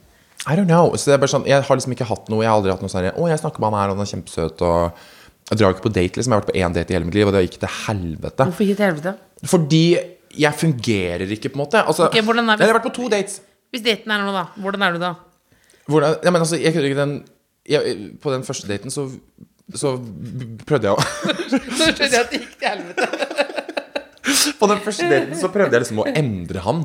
[0.47, 0.91] I don't know.
[0.95, 2.81] Så det er bare sånn, jeg har liksom ikke hatt noe Jeg har aldri hatt
[2.85, 4.99] noe sånn Å, jeg snakker med han her, og han er kjempesøt, og
[5.49, 6.31] Jeg drar jo ikke på date, liksom.
[6.31, 8.45] Jeg har vært på én date i hele mitt liv, og det gikk til helvete.
[8.49, 9.15] Hvorfor gikk til helvete?
[9.51, 9.81] Fordi
[10.35, 11.81] jeg fungerer ikke, på en måte.
[11.85, 13.39] Altså, okay, hvordan er- Jeg har vært på to dates.
[13.73, 14.45] Hvis daten er noe, da.
[14.61, 15.13] Hvordan er du da?
[15.87, 17.15] Hvordan, ja, men altså, jeg kødder ikke den
[17.69, 19.09] jeg, På den første daten så
[19.73, 19.95] så
[20.65, 21.01] prøvde jeg å
[21.49, 23.07] Så skjønner jeg at det gikk til helvete.
[24.59, 26.83] På den første daten så prøvde jeg liksom å endre han.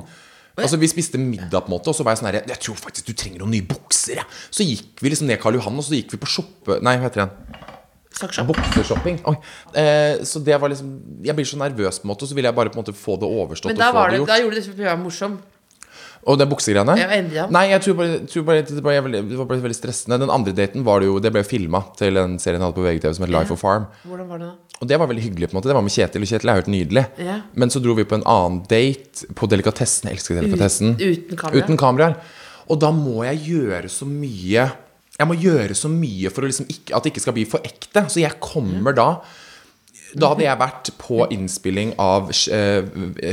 [0.58, 2.78] Altså Vi spiste middag, på en måte og så var jeg sånn her Jeg tror
[2.80, 4.22] faktisk du trenger noen nye bukser.
[4.22, 4.26] Ja.
[4.50, 6.80] Så gikk vi liksom ned Karl Johan, og så gikk vi på shoppe...
[6.84, 7.68] Nei, hva heter den?
[8.20, 8.50] Saksjopp.
[8.50, 9.20] Bukseshopping.
[9.74, 10.90] Eh, så det var liksom
[11.24, 12.96] Jeg blir så nervøs, på en måte, og så ville jeg bare på en måte
[12.96, 13.72] få det overstått.
[13.72, 14.92] Men da, og få var det det, da gjorde du det for å prøve å
[14.92, 15.38] være morsom.
[16.28, 16.94] Og det buksegreiene?
[17.00, 17.46] Ja, ja.
[17.48, 20.18] Nei, jeg tror bare, tror bare det, ble, veldig- det var bare veldig stressende.
[20.20, 22.84] Den andre daten var det jo Det ble filma til en serie jeg hadde på
[22.84, 23.86] VGTV som het Life of Farm.
[24.06, 24.54] Hvordan var det da?
[24.82, 25.48] Og det var veldig hyggelig.
[25.48, 27.06] på en måte Det var med Kjetil, og Kjetil er helt nydelig.
[27.24, 27.40] Ja.
[27.54, 30.08] Men så dro vi på en annen date på Delikatessen.
[30.10, 30.96] Jeg elsker Delikatessen.
[31.00, 31.64] uten kamera?
[31.64, 32.16] Uten kameraer.
[32.68, 34.70] Og da må jeg gjøre så mye
[35.20, 38.04] Jeg må gjøre så mye for liksom ikke, at det ikke skal bli for ekte.
[38.08, 39.20] Så jeg kommer da
[40.16, 42.82] Da hadde jeg vært på innspilling av eh,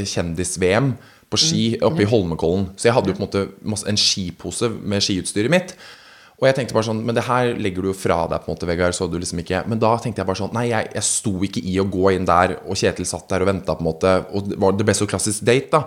[0.06, 0.96] Kjendis-VM
[1.30, 2.70] på ski oppe i Holmenkollen.
[2.78, 5.74] Så jeg hadde jo på en måte en skipose med skiutstyret mitt.
[6.40, 8.56] Og jeg tenkte bare sånn Men det her legger du jo fra deg, på en
[8.56, 8.94] måte, Vegard.
[8.94, 11.64] Så du liksom ikke Men da tenkte jeg bare sånn Nei, jeg, jeg sto ikke
[11.66, 14.12] i å gå inn der, og Kjetil satt der og venta, på en måte.
[14.38, 15.82] Og det, var, det ble så klassisk date, da.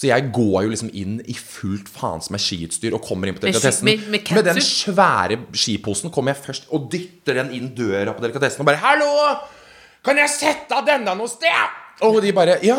[0.00, 3.42] Så jeg går jo liksom inn i fullt faens med skiutstyr og kommer inn på
[3.44, 3.84] delikatessen.
[3.84, 8.22] med- med Med den svære skiposen kommer jeg først og dytter den inn døra på
[8.24, 9.36] delikatessen og bare 'Hallo!
[10.02, 12.76] Kan jeg sette av denne noe sted?' Og de bare ja,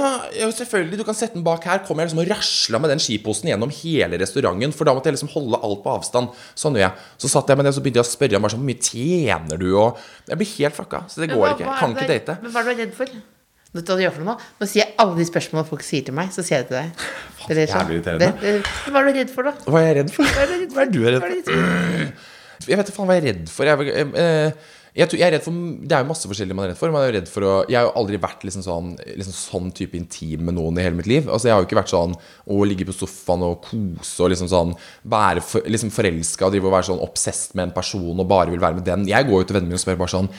[0.55, 1.83] selvfølgelig, du kan sette den bak her.
[1.85, 4.73] Kommer jeg liksom og rasla med den skiposen gjennom hele restauranten.
[4.73, 6.31] For da måtte jeg liksom holde alt på avstand.
[6.57, 7.03] Sånn gjør jeg.
[7.21, 9.61] Så satt jeg med det, så begynte jeg å spørre ham sånn, hvor mye tjener
[9.61, 9.67] du?
[9.77, 11.03] Og jeg blir helt fucka.
[11.11, 11.67] Så det går hva- ikke.
[11.69, 12.37] Jeg kan ikke date.
[12.41, 13.13] Men hva er du redd for?
[13.71, 14.49] Vet du hva du gjør for noe nå?
[14.59, 16.81] Nå sier jeg alle de spørsmålene folk sier til meg, så sier jeg det til
[16.81, 17.07] deg.
[17.47, 18.57] Det er jævlig irriterende.
[18.91, 19.53] Hva er du redd for, da?
[19.71, 20.23] Hva er jeg redd for?
[20.27, 21.31] Hva er du redd for?
[21.31, 22.67] Jeg vet?
[22.67, 23.65] Jeg ikke faen hva jeg er redd for.
[23.65, 24.51] Jeg, er- eh,
[24.95, 25.51] jeg, tror- jeg er redd for
[25.87, 26.91] Det er jo masse forskjellig man er redd for.
[26.91, 29.69] Man er jo redd for å Jeg har jo aldri vært liksom sånn, liksom sånn
[29.77, 31.29] type intim med noen i hele mitt liv.
[31.31, 32.15] Altså Jeg har jo ikke vært sånn
[32.51, 34.73] å ligge på sofaen og kose og liksom sånn
[35.07, 38.51] være for, liksom forelska og drive og være sånn obsessed med en person og bare
[38.51, 39.07] vil være med den.
[39.07, 40.29] Jeg går jo til vennene mine og spør bare sånn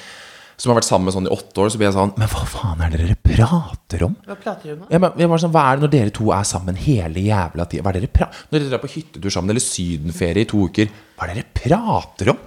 [0.63, 2.43] Som har vært sammen med sånn i åtte år, så blir jeg sånn Men hva
[2.47, 4.13] faen er det dere prater om?
[4.29, 4.83] Hva prater du om?
[4.93, 7.65] Ja, men, jeg bare sånn, Hva er det når dere to er sammen hele jævla
[7.73, 7.83] tida?
[7.83, 10.61] Hva er det dere pra Når dere drar på hyttetur sammen eller sydenferie i to
[10.69, 12.45] uker, hva er det dere prater om?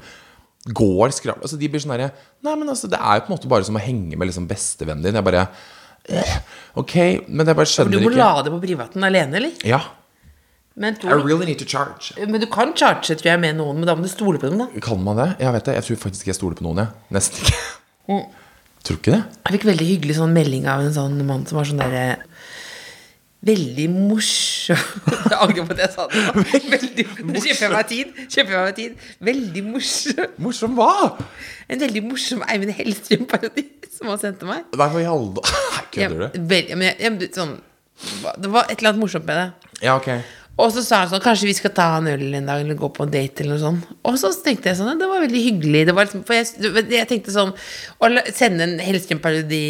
[0.66, 2.08] Går skravl Altså De blir sånn herre
[2.46, 4.48] Nei, men altså, det er jo på en måte bare som å henge med liksom
[4.50, 5.18] bestevennen din.
[5.20, 5.44] Jeg bare
[6.10, 6.40] eh,
[6.82, 6.96] Ok,
[7.30, 9.62] men jeg bare Du må ikke la det på privaten alene, eller?
[9.68, 9.84] Ja.
[10.76, 12.12] Men, I du, really need to charge.
[12.20, 14.60] men du kan charge, tror jeg, med noen, men da må du stole på dem,
[14.60, 14.82] da.
[14.84, 15.30] Kan man det?
[15.40, 15.76] Jeg vet det.
[15.78, 17.06] Jeg tror faktisk ikke jeg stoler på noen, jeg.
[17.16, 17.62] Nesten ikke.
[18.12, 18.26] Mm.
[18.86, 19.22] Tror ikke det?
[19.40, 22.04] Jeg fikk veldig hyggelig sånn melding av en sånn mann som var sånn derre
[23.46, 24.80] Veldig morsom
[25.30, 26.22] Jeg angrer på at jeg sa det.
[26.72, 27.06] Veldig
[27.44, 28.14] Kjøper jeg meg tid?
[28.34, 29.04] Kjøper jeg meg tid?
[29.30, 30.32] Veldig morsom.
[30.46, 30.92] Morsom hva?
[31.70, 34.66] En veldig morsom Eivind Hellstrøm-parodi som han sendte meg.
[34.76, 35.44] Nei, for i alle
[35.96, 36.40] Kødder du?
[36.50, 37.54] vel, men jeg, jeg, sånn,
[38.42, 39.70] det var et eller annet morsomt med det.
[39.86, 40.10] Ja, ok.
[40.56, 42.88] Og så sa han sånn Kanskje vi skal ta en øl en dag eller gå
[42.96, 43.90] på en date eller noe sånt.
[44.08, 45.82] Og så tenkte jeg sånn Det var veldig hyggelig.
[45.90, 47.52] Det var liksom, for jeg, jeg tenkte sånn
[48.00, 49.66] Å sende en Hellstrøm-parodi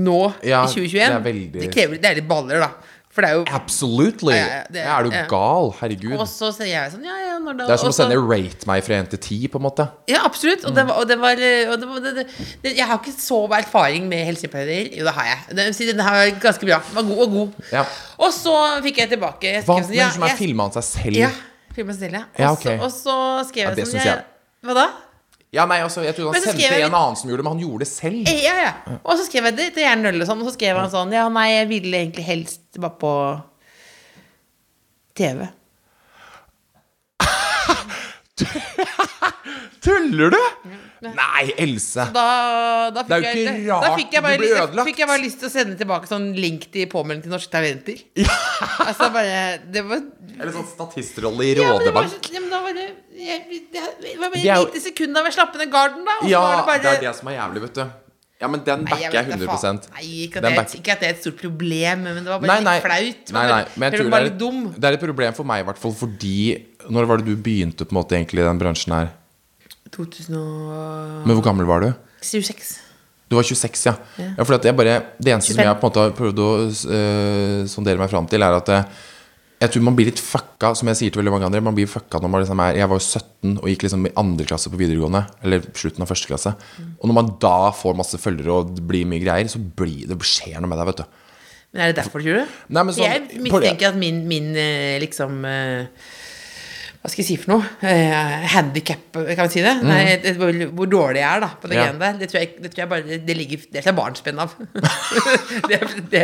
[0.00, 2.70] nå Ja, i 2021 det veldig- Det krever Det er litt baller, da.
[3.12, 4.32] For det er jo Absolutely.
[4.32, 5.66] Ja, ja, det- Ja, er du gal?
[5.80, 6.14] Herregud.
[6.16, 8.66] Og så sier jeg sånn Ja, ja, når da Det er som å sende rate
[8.66, 9.86] meg fra 1 til 10, på en måte.
[10.08, 10.64] Ja, absolutt.
[10.64, 11.32] Og det var, og det var,
[11.72, 12.26] og det var det,
[12.76, 14.88] Jeg har ikke så erfaring med helsepleier.
[14.96, 15.56] Jo, det har jeg.
[15.56, 16.80] Den, her var ganske bra.
[16.88, 17.52] Den var god og god.
[17.70, 17.84] Ja.
[18.18, 21.16] Og så fikk jeg tilbake jeg Hva skrev sånn, som er filma han seg selv?
[21.16, 21.30] Ja.
[21.74, 22.24] Filma seg selv, ja.
[22.48, 22.82] Og så- ok.
[22.82, 24.24] Og så skrev jeg sånn jeg,
[24.64, 24.88] Hva da?
[25.52, 27.62] Ja, nei, altså, Jeg trodde han sendte jeg- en annen som gjorde det, men han
[27.68, 28.26] gjorde det selv.
[28.28, 28.72] Eh, Ja, ja.
[29.04, 31.28] Og så skrev jeg det til Jern Ølle, sånn, og så skrev han sånn Ja,
[31.28, 33.42] nei, jeg ville egentlig helst bare på
[35.14, 35.48] TV.
[39.82, 40.38] Tuller du?!
[41.02, 42.04] Nei, Else.
[42.14, 44.76] Da, da, Det er jo jo jeg, ikke da, rart fikk jeg du ble ødelagt.
[44.78, 47.50] Da fikk jeg bare lyst til å sende tilbake sånn link til påmelding til Norske
[47.50, 47.98] Talenter.
[48.86, 49.40] Altså bare
[49.74, 49.98] Det var
[50.38, 52.30] Eller sånn statistrolle i Ja, men det var, Rådebank.
[52.32, 52.86] ja, men da var det
[53.22, 53.82] det,
[54.18, 56.18] var bare et lite sekund av å slappe ned garden, da.
[56.20, 57.84] Og så Ja, var det bare det er det som er jævlig, vet du.
[58.42, 59.78] Ja, men den backer jeg 100 faen.
[59.94, 62.50] Nei, ikke at, det, ikke at det er et stort problem, men det var bare
[62.50, 62.74] Nei, nei.
[62.74, 63.34] litt flaut.
[63.36, 65.66] Nei, nei, men jeg tror det er, et, det er et problem for meg, i
[65.68, 66.38] hvert fall fordi
[66.90, 69.12] Når var det du begynte på en måte egentlig i den bransjen her?
[69.94, 71.28] 2026.
[71.28, 71.92] Men hvor gammel var du?
[73.30, 73.94] Du var 26, ja.
[74.18, 74.28] Ja.
[74.40, 76.50] ja for at jeg bare, det eneste som jeg på en måte har prøvd å
[76.66, 79.06] uh, sondere meg fram til, er at eh,
[79.62, 81.62] jeg tror man blir litt fucka, som jeg sier til veldig mange andre.
[81.62, 84.14] Man blir fucka når man liksom er Jeg var jo 17 og gikk liksom i
[84.22, 85.22] andre klasse på videregående.
[85.46, 86.52] Eller slutten av første klasse.
[86.98, 90.18] Og når man da får masse følgere og det blir mye greier, så blir det
[90.26, 91.20] skjer noe med deg, vet du.
[91.72, 92.56] Men er det derfor, tror du?
[92.74, 95.86] Nei, men sånn- jeg mistenker at min, min eh, liksom eh,
[97.02, 97.64] Hva skal jeg si for noe?
[97.82, 99.72] Eh, Handikap, kan vi si det?
[99.82, 101.80] Nei, det- hvor, hvor dårlig jeg er da på det Mm.
[101.80, 101.86] Ja.
[101.88, 102.18] greiene der.
[102.20, 104.54] Det tror jeg, det tror jeg bare Det ligger Det er barnsben av.
[105.68, 105.80] det,
[106.12, 106.22] det,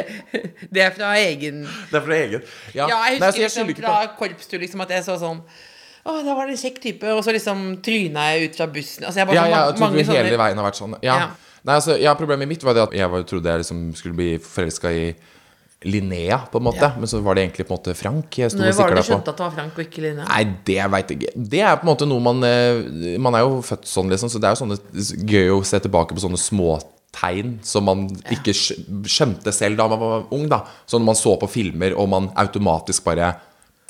[0.70, 2.42] det er fra egen Det er fra egen.
[2.74, 5.42] Ja, Ja, jeg husker Nei, jeg liksom fra korpstur liksom at jeg så sånn
[6.08, 9.04] å, da var det en kjekk type, og så liksom tryna jeg ut fra bussen.
[9.04, 10.94] Altså, jeg bare Ja, ja, jeg tror hele sånne veien har vært sånn.
[11.04, 11.16] Ja.
[11.20, 11.26] Ja.
[11.68, 14.28] Nei, altså, ja, Problemet mitt var det at jeg var, trodde jeg liksom skulle bli
[14.40, 15.02] forelska i
[15.86, 16.82] Linnea, på en måte.
[16.82, 16.92] Ja.
[16.98, 18.98] Men så var det egentlig på en måte Frank jeg sto Når var det skjønt
[18.98, 20.24] du skjønte at det var Frank og ikke Linnea?
[20.26, 21.32] Nei, det veit jeg ikke.
[21.54, 24.40] Det er på en måte noe man eh, Man er jo født sånn, liksom, så
[24.42, 24.78] det er jo sånne,
[25.30, 30.26] gøy å se tilbake på sånne småtegn som man ikke skjønte selv da man var
[30.34, 30.48] ung.
[30.50, 33.36] da Sånn man så på filmer, og man automatisk bare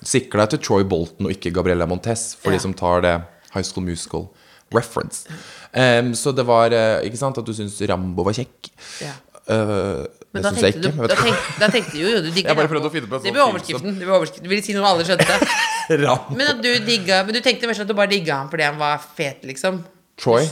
[0.05, 2.59] sikla til Troy Bolton og ikke Gabriella Montez, for Ja.
[2.59, 3.15] de som tar det
[3.55, 4.29] High School Musical
[4.71, 5.25] reference.
[5.73, 8.69] Um, så det var eh, Ikke sant at du syns Rambo var kjekk?
[9.01, 9.13] Ja.
[9.49, 10.05] Eh,
[10.37, 10.93] Men det syns jeg ikke.
[10.93, 12.81] du, da, tenkte, da tenkte jo, jo du digga Rambo.
[12.85, 13.99] å finne på en Det sånn ble overskriften.
[13.99, 14.45] Det ble overskriften.
[14.45, 15.41] Du ville si noe alle skjønte.
[16.37, 18.77] Men at du digga Men du tenkte mest at du bare digga han fordi han
[18.81, 19.81] var fet, liksom?
[20.21, 20.45] Troy.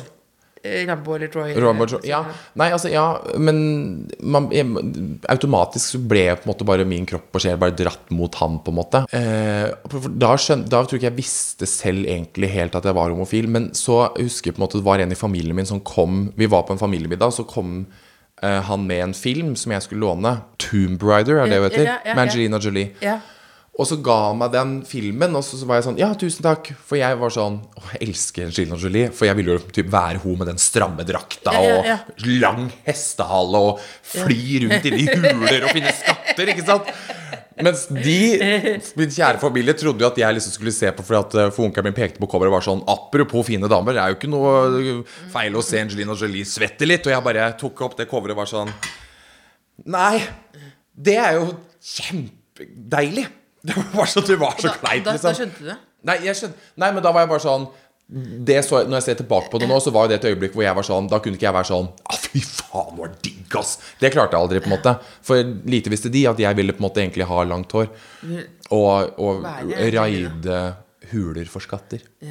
[0.64, 1.52] Eh, Rambo eller Troy?
[1.60, 2.22] Rambo, eller- ja.
[2.58, 3.04] Nei, altså, ja,
[3.38, 4.64] men man, jeg,
[5.30, 8.56] automatisk så ble på en måte bare min kropp og sjel bare dratt mot han,
[8.64, 9.02] på en måte.
[9.14, 12.96] Eh, for da, skjønte, da tror jeg ikke jeg visste selv egentlig helt at jeg
[12.96, 15.68] var homofil, men så husker jeg på en måte det var en i familien min
[15.68, 17.84] som kom Vi var på en familiemiddag, så kom
[18.42, 20.36] eh, han med en film som jeg skulle låne.
[20.62, 21.90] Tomb Raider, er det hun heter?
[22.04, 22.20] Med.
[22.26, 22.92] Angelina Jolie.
[23.04, 23.20] Ja.
[23.76, 26.70] Og så ga han meg den filmen, og så, var jeg sånn Ja, tusen takk.
[26.88, 29.10] For jeg var sånn Å, jeg elsker Angelina Jolie.
[29.12, 31.98] For jeg ville jo typ være hun med den stramme drakta Ja, ja, ja.
[32.08, 33.82] og lang hestehale og
[34.14, 36.88] fly rundt inni huler og finne skatter, ikke sant?
[37.64, 38.16] Mens de,
[39.00, 41.64] min kjære familie, trodde jo at jeg liksom skulle se på fordi at eh, For
[41.64, 44.28] onkelen min pekte på coveret og var sånn Apropos fine damer, det er jo ikke
[44.28, 44.98] noe
[45.32, 47.08] feil å se Angelina Jolie svette litt.
[47.08, 48.74] Og jeg bare tok opp det coveret og var sånn
[49.92, 50.20] Nei,
[50.92, 51.50] det er jo
[51.94, 53.26] kjempedeilig.
[53.66, 55.34] Det var sånn at det var så Da, kleint, da, da liksom.
[55.40, 55.74] skjønte du det?
[56.06, 57.64] Nei, jeg skjønte Nei, men da var jeg bare sånn
[58.06, 60.62] det så, Når jeg ser tilbake på det nå, så var det et øyeblikk hvor
[60.62, 63.56] jeg var sånn Da kunne ikke jeg være sånn Å, fy faen, du er digg,
[63.58, 63.72] ass!
[63.98, 64.92] Det klarte jeg aldri, på en måte.
[65.26, 67.88] For lite visste de at jeg ville på en måte egentlig ha langt hår.
[68.76, 69.46] Og, og
[69.96, 70.60] raide
[71.12, 72.00] huler for skatter.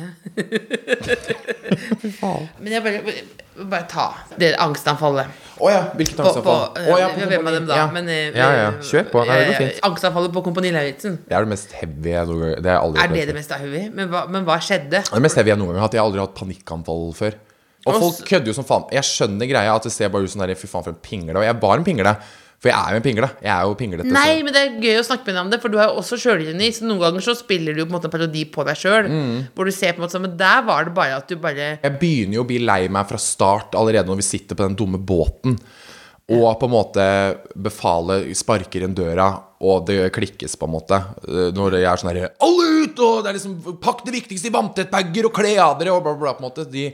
[2.62, 3.14] Men jeg bare,
[3.70, 4.06] bare ta
[4.40, 5.42] det angstanfallet.
[5.62, 6.64] Å ja, hvilket På, på, angstanfall?
[6.82, 7.78] eh, Å ja, på hvem av dem da?
[7.80, 7.86] ja.
[7.96, 8.70] Men, eh, ja, ja.
[8.84, 9.24] Kjør på.
[9.28, 9.82] Nei, det går eh, fint.
[9.90, 11.18] Angstanfallet på Kompani Lauritzen.
[11.28, 13.56] Det er det mest heavy jeg noen gang Det har jeg Er det det mest
[13.56, 13.84] heavy?
[13.96, 14.90] Men hva, men hva skjedde?
[15.02, 15.98] Det er det mest heavy jeg noen gang har hatt.
[15.98, 17.38] Jeg har aldri hatt panikkanfall før.
[17.86, 18.88] Og folk kødder jo som faen.
[18.96, 21.38] Jeg skjønner greia at det ser bare ut som der, fy faen for en pingle.
[21.38, 22.16] Og jeg var en pingle.
[22.60, 23.30] For jeg er jo en pingle.
[23.44, 24.06] Jeg er jo pinglete.
[24.12, 25.90] Nei, så- men det er gøy å snakke med deg om det, for du har
[25.92, 26.70] jo også sjølironi.
[26.74, 29.10] Så noen ganger så spiller du på en måte en parodi på deg sjøl.
[29.12, 29.48] Mm.
[29.54, 31.80] Hvor du ser på en måte sånn Men der var det bare at du bare
[31.84, 34.76] Jeg begynner jo å bli lei meg fra start allerede når vi sitter på den
[34.76, 35.60] dumme båten.
[36.28, 39.28] Og på en måte befalet sparker inn døra,
[39.62, 40.98] og det klikkes, på en måte.
[41.28, 42.98] Eh, Når jeg er sånn herre Alle ut!
[43.00, 46.16] Og det er liksom Pakk det viktigste i vanntettbager og kle av dere, og bla,
[46.16, 46.34] bla, bla.
[46.34, 46.88] på en måte De,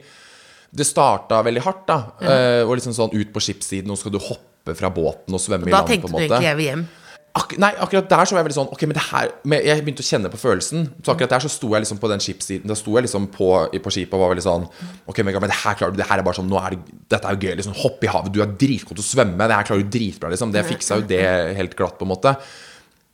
[0.74, 1.98] Det starta veldig hardt, da.
[2.22, 5.68] Eh, og liksom sånn ut på skipssiden, nå skal du hoppe fra båten og svømme
[5.68, 6.84] i Da land, på tenkte en du ikke jeg vil hjem.
[7.32, 9.84] Ak nei, akkurat der så var jeg veldig sånn Ok, men det her men Jeg
[9.86, 10.82] begynte å kjenne på følelsen.
[11.00, 13.48] Så akkurat der så sto jeg liksom på den skipssiden Da sto jeg liksom på,
[13.72, 14.66] på skipet og var veldig sånn
[15.08, 16.02] Ok, men det her klarer du.
[16.02, 17.56] Det her er bare sånn Nå er det Dette er jo gøy.
[17.62, 18.36] liksom Hopp i havet.
[18.36, 19.48] Du er dritgod til å svømme.
[19.48, 20.52] Det her klarer du dritbra, liksom.
[20.52, 21.24] Det fiksa jo det
[21.56, 22.36] helt glatt, på en måte.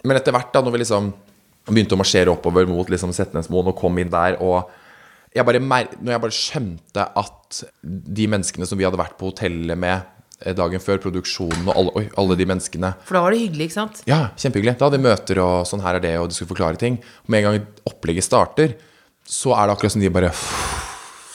[0.05, 1.13] Men etter hvert, da, når vi liksom
[1.67, 4.69] begynte å marsjere oppover mot liksom Setnesmoen og kom inn der, og
[5.35, 9.77] jeg bare Når jeg bare skjønte at de menneskene som vi hadde vært på hotellet
[9.77, 10.16] med
[10.57, 13.77] dagen før, produksjonen og alle, oi, alle de menneskene For da var det hyggelig, ikke
[13.79, 14.03] sant?
[14.05, 14.75] ja, kjempehyggelig.
[14.77, 16.99] Da hadde vi møter og sånn her er det, og de skulle forklare ting.
[17.25, 18.75] Og med en gang opplegget starter,
[19.27, 20.29] så er det akkurat som de bare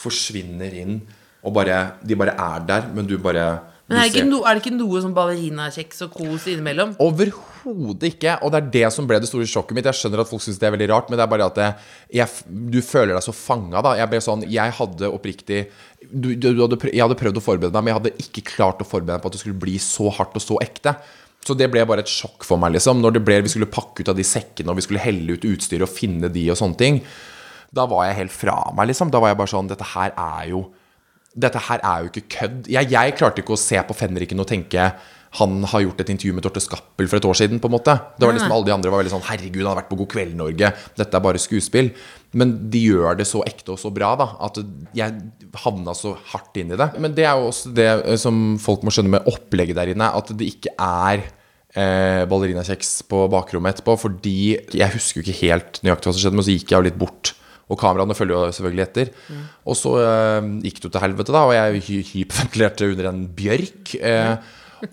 [0.03, 0.97] forsvinner inn.
[1.43, 3.47] Og bare, de bare er der, men du bare
[3.89, 6.93] Men er det ikke, ser- no, er det ikke noe sånn ballerinakjeks og kos innimellom?
[7.03, 8.37] Overhodet ikke.
[8.45, 9.89] Og det er det som ble det store sjokket mitt.
[9.89, 11.67] Jeg skjønner at folk syns det er veldig rart, men det er bare at det,
[12.15, 13.95] jeg, du føler deg så fanga, da.
[13.99, 15.65] Jeg ble sånn Jeg hadde oppriktig
[16.11, 18.45] du, du, du hadde, prø- Jeg hadde prøvd å forberede meg, men jeg hadde ikke
[18.53, 20.95] klart å forberede meg på at det skulle bli så hardt og så ekte.
[21.43, 23.01] Så det ble bare et sjokk for meg, liksom.
[23.03, 25.43] Når det ble, vi skulle pakke ut av de sekkene, og vi skulle helle ut
[25.49, 27.01] utstyr og finne de og sånne ting.
[27.75, 29.11] Da var jeg helt fra meg, liksom.
[29.11, 30.61] Da var jeg bare sånn Dette her er jo
[31.33, 32.71] dette her er jo ikke kødd.
[32.71, 34.91] Jeg, jeg klarte ikke å se på Fenriken og tenke
[35.39, 37.59] han har gjort et intervju med Dorte Skappel for et år siden.
[37.59, 39.81] på en måte Det var liksom Alle de andre var veldig sånn Herregud, han har
[39.81, 40.69] vært på God kveld Norge.
[40.99, 41.89] Dette er bare skuespill.
[42.37, 44.59] Men de gjør det så ekte og så bra da at
[44.93, 45.23] jeg
[45.63, 46.91] havna så hardt inn i det.
[47.01, 50.11] Men det er jo også det eh, som folk må skjønne med opplegget der inne.
[50.13, 53.97] At det ikke er eh, ballerinakjeks på bakrommet etterpå.
[54.05, 54.37] Fordi
[54.69, 57.01] jeg husker jo ikke helt nøyaktig hva som skjedde, men så gikk jeg jo litt
[57.01, 57.33] bort.
[57.71, 59.09] Og kameraene følger jo selvfølgelig etter.
[59.65, 63.95] Og så eh, gikk det jo til helvete, da, og jeg hyperventilerte under en bjørk.
[64.01, 64.35] Eh,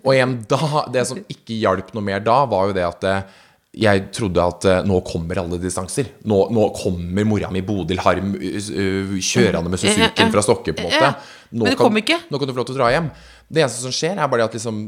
[0.04, 3.38] og igjen da Det som ikke hjalp noe mer da, var jo det at eh,
[3.80, 6.08] jeg trodde at eh, nå kommer alle distanser.
[6.26, 10.88] Nå, nå kommer mora mi Bodil Harm uh, kjørende med Suzuken fra Stokke, på en
[10.90, 11.10] måte.
[11.50, 12.18] Nå Men det kan- kom ikke.
[12.30, 13.10] Nå kan du få lov til å dra hjem.
[13.50, 14.80] Det eneste som skjer, er bare at liksom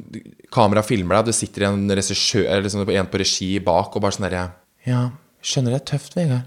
[0.55, 4.27] kameraet filmer deg, det sitter en regissør liksom en på regi bak og bare sånn
[4.31, 4.45] derre
[4.87, 5.05] Ja,
[5.43, 6.47] skjønner det er tøft, Vegard.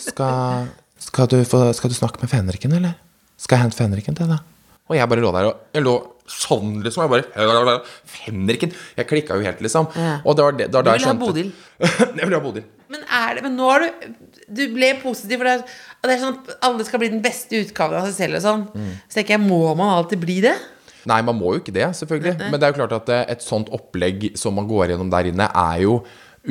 [0.00, 0.66] Skal,
[0.98, 2.96] skal, du få, skal du snakke med fenriken, eller?
[3.40, 4.42] Skal jeg hente fenriken til deg?
[4.90, 5.94] Og jeg bare lå der, og jeg lå
[6.28, 7.04] sånn, liksom.
[7.04, 7.76] Jeg bare
[8.08, 8.72] Fenriken!
[8.98, 9.88] Jeg klikka jo helt, liksom.
[9.96, 10.18] Ja.
[10.24, 11.50] Og det var det, det var vil jeg ha skjønte Bodil.
[12.18, 12.66] jeg vil ha Bodil.
[12.92, 14.10] Men, er det, men nå har du
[14.44, 17.62] Du ble positiv, for det er, det er sånn at alle skal bli den beste
[17.64, 18.66] utgaven av seg selv og sånn.
[18.74, 18.92] Mm.
[19.08, 20.54] Så tenker jeg, må man alltid bli det?
[21.08, 22.36] Nei, man må jo ikke det, selvfølgelig.
[22.48, 25.28] Men det er jo klart at eh, et sånt opplegg som man går gjennom der
[25.32, 25.98] inne, er jo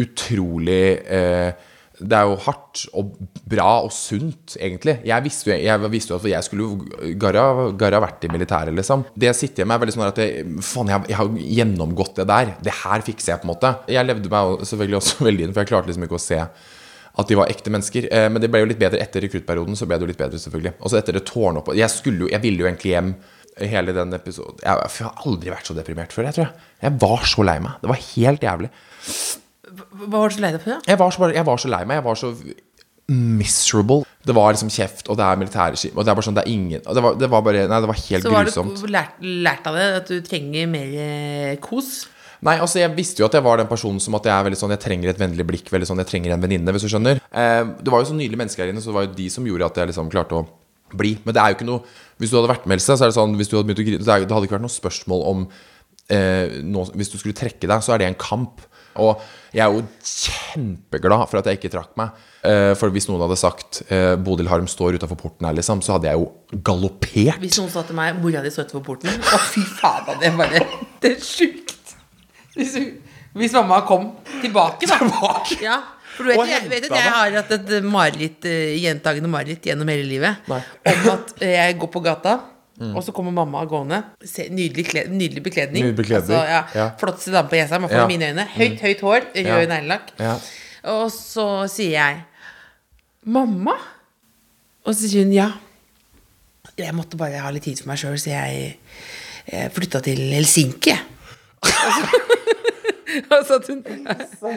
[0.01, 1.69] utrolig eh,
[2.01, 3.11] det er jo hardt og
[3.49, 4.97] bra og sunt, egentlig.
[5.05, 9.05] Jeg visste jo, jeg visste jo at jeg skulle garra, garra vært i militæret, liksom.
[9.13, 12.21] Det jeg sitter igjen med, er veldig sånn at jeg, faen, jeg, jeg har gjennomgått
[12.21, 12.55] det der.
[12.65, 13.75] Det her fikser jeg, på en måte.
[13.93, 16.41] Jeg levde meg selvfølgelig også veldig inn, for jeg klarte liksom ikke å se
[17.13, 18.09] at de var ekte mennesker.
[18.09, 19.77] Eh, men det ble jo litt bedre etter rekruttperioden.
[19.77, 20.75] Så ble det jo litt bedre, selvfølgelig.
[20.81, 23.13] Og så etter det tårnet Jeg, jeg ville jo egentlig hjem
[23.69, 24.57] hele den episoden.
[24.63, 26.67] Jeg har aldri vært så deprimert før, jeg tror jeg.
[26.87, 27.77] Jeg var så lei meg.
[27.83, 28.71] Det var helt jævlig.
[29.63, 30.79] Hva var du så lei deg for?
[30.87, 31.99] Jeg var, så, bare- jeg var så lei meg.
[32.01, 32.31] Jeg var så
[33.13, 34.03] miserable.
[34.23, 36.51] Det var liksom kjeft, og det er militærregime, og det er bare sånn, det er
[36.53, 38.23] ingen det var, det var bare Nei, det var helt grusomt.
[38.23, 38.79] Så var grusomt.
[38.79, 41.89] du lært, lært av det at du trenger mer eh, kos?
[42.43, 44.57] Nei, altså Jeg visste jo at jeg var den personen som at jeg er veldig
[44.59, 45.69] sånn Jeg trenger et vennlig blikk.
[45.71, 47.21] Veldig sånn, Jeg trenger en venninne, hvis du skjønner.
[47.31, 49.47] Eh, det var jo så nydelige mennesker her inne, så det var jo de som
[49.47, 50.47] gjorde at jeg liksom klarte å
[50.95, 51.13] bli.
[51.23, 51.83] Men det er jo ikke noe
[52.19, 53.87] Hvis du hadde vært med, Else, så er det sånn Hvis du hadde begynt å
[53.87, 55.45] grine, det hadde ikke vært noe spørsmål om
[56.11, 58.63] eh, nå, Hvis du skulle trekke deg, så er det en kamp.
[59.01, 59.21] Og
[59.53, 62.13] jeg er jo kjempeglad for at jeg ikke trakk meg.
[62.43, 65.95] Eh, for hvis noen hadde sagt eh, Bodil Harm står utafor porten her, liksom, så
[65.95, 67.39] hadde jeg jo galoppert.
[67.41, 70.37] Hvis noen sa til meg 'mora di står utafor porten' Å, fy faen, det er
[70.37, 70.63] bare
[71.01, 71.95] Det er sjukt.
[72.53, 72.77] Hvis,
[73.33, 74.99] hvis mamma kom tilbake, da.
[75.63, 75.79] Ja,
[76.13, 79.89] for du vet, jeg, vet at jeg har hatt et mareritt, eh, gjentagende mareritt gjennom
[79.89, 80.43] hele livet.
[80.51, 80.59] Nei.
[80.91, 82.35] Om at jeg går på gata,
[82.81, 83.99] og så kommer mamma gående.
[84.25, 85.83] Se, nydelig, kled, nydelig bekledning.
[85.85, 86.87] Nydelig bekledning, Altså, ja, ja.
[86.99, 88.05] Flotteste dame på Jessheim, iallfall Ja.
[88.05, 88.45] i mine øyne.
[88.55, 89.65] Høyt, høyt hår, rød Ja.
[89.69, 90.07] neglelakk.
[90.19, 90.33] Ja.
[90.83, 92.23] Og så sier jeg
[93.25, 93.77] 'Mamma?'
[94.85, 95.51] Og så sier hun ja.
[96.77, 98.77] Jeg måtte bare ha litt tid for meg sjøl, så jeg,
[99.51, 100.89] jeg flytta til Helsinki.
[100.89, 100.99] jeg.
[103.31, 103.83] Og så- Og at hun,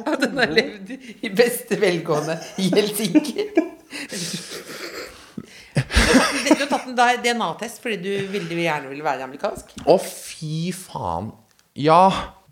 [0.06, 0.90] at hun har levd
[1.22, 3.44] i beste velgående i Helsinki.
[5.76, 9.74] Du har tatt en DNA-test fordi du veldig gjerne ville være amerikansk?
[9.84, 11.32] Å, fy faen.
[11.76, 12.00] Ja.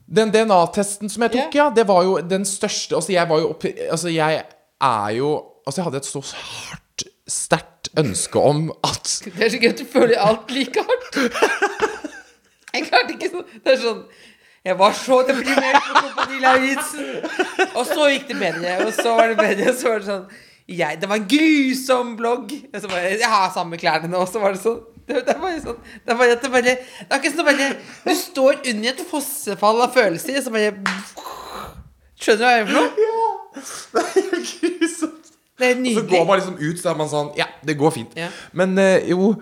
[0.04, 3.54] Den DNA-testen som jeg tok, ja, det var jo den største Altså, jeg var jo
[3.54, 5.30] oppi Altså, jeg er jo
[5.64, 9.80] Altså, jeg hadde et så hardt, sterkt ønske om at Det er så gøy at
[9.80, 11.18] du føler alt like hardt.
[12.74, 14.02] Jeg klarte ikke sånn Det er sånn
[14.68, 17.08] Jeg var så deprimert på Kompani Lauritzen.
[17.74, 20.24] Og så gikk det bedre, og så var det bedre, og så var det sånn
[20.68, 22.53] jeg, Det var en grusom blogg.
[22.72, 24.81] Og så bare, jeg har samme klærne nå, så var det sånn.
[25.05, 26.79] Det, det er bare sånn Det er det bare Det
[27.12, 27.66] er ikke sånn bare
[28.07, 30.70] Du står under et fossefall av følelser, og så bare
[32.16, 32.88] Skjønner du hva jeg gjør for noe?
[35.59, 36.09] Det er Så nydelig.
[36.11, 38.16] går man liksom ut, så er man sånn Ja, det går fint.
[38.18, 38.31] Ja.
[38.57, 39.35] Men eh, jo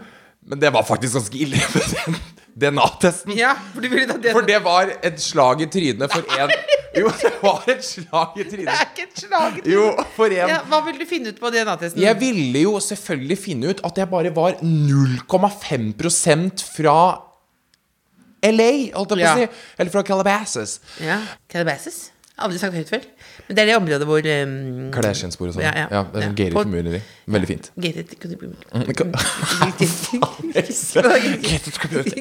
[0.43, 1.57] Men det var faktisk ganske ille
[2.59, 3.33] DNA-testen.
[3.39, 6.53] Ja, for DNA det For det var et slag i trynet for én
[6.99, 9.61] Jo, det var et slag i Det er ikke et slag.
[9.69, 9.87] Jo,
[10.17, 12.03] for en Ja, hva ville du finne ut på DNA-testen?
[12.05, 16.97] Jeg ville jo selvfølgelig finne ut at jeg bare var 0,5% fra
[18.43, 19.47] LA, holdt jeg på å si.
[19.79, 20.81] Eller fra Calabasas.
[21.01, 22.09] Ja, Calabasas.
[22.43, 23.05] Aldri sagt høyt før.
[23.49, 25.65] Men det er det området hvor um, Klesskinnspor og sånn.
[25.67, 26.03] Ja, Ja, ja.
[26.13, 27.01] det er sånn gated På- community.
[27.33, 27.71] Veldig fint.
[27.83, 28.65] gated community.
[31.43, 32.21] Gated.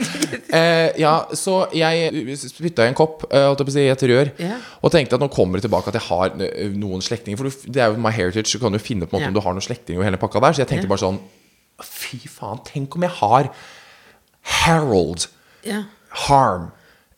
[0.52, 4.32] Eh, ja, så jeg spytta i en kopp, eh, si, i et rør,
[4.82, 7.40] og tenkte at nå kommer det tilbake at jeg har eh, noen slektninger.
[7.40, 9.44] For det er jo My Heritage, så kan du finne på en måte om du
[9.46, 10.58] har noen slektninger og hele pakka der.
[10.58, 11.22] Så jeg tenkte bare sånn
[11.82, 13.48] Fy faen, tenk om jeg har
[14.62, 15.28] Harold.
[16.28, 16.72] Harm.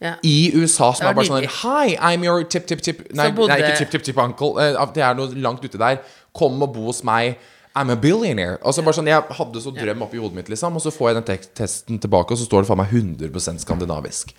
[0.04, 0.16] Ja.
[0.28, 1.48] I USA som er bare sånn.
[1.62, 4.50] Hi, I'm your tip-tip-tip Nei, bodde- nei, ikke tip-tip-tip-uncle.
[4.60, 6.02] Eh, Det er noe langt ute der.
[6.36, 7.38] Kom og bo hos meg.
[7.76, 8.60] I'm a billionaire.
[8.62, 10.76] Altså bare sånn, Jeg hadde så drøm oppi hodet mitt, liksom.
[10.76, 14.34] Og så får jeg den testen tilbake, og så står det faen meg 100% skandinavisk.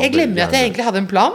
[0.00, 1.32] Jeg glemmer at jeg egentlig hadde en plan.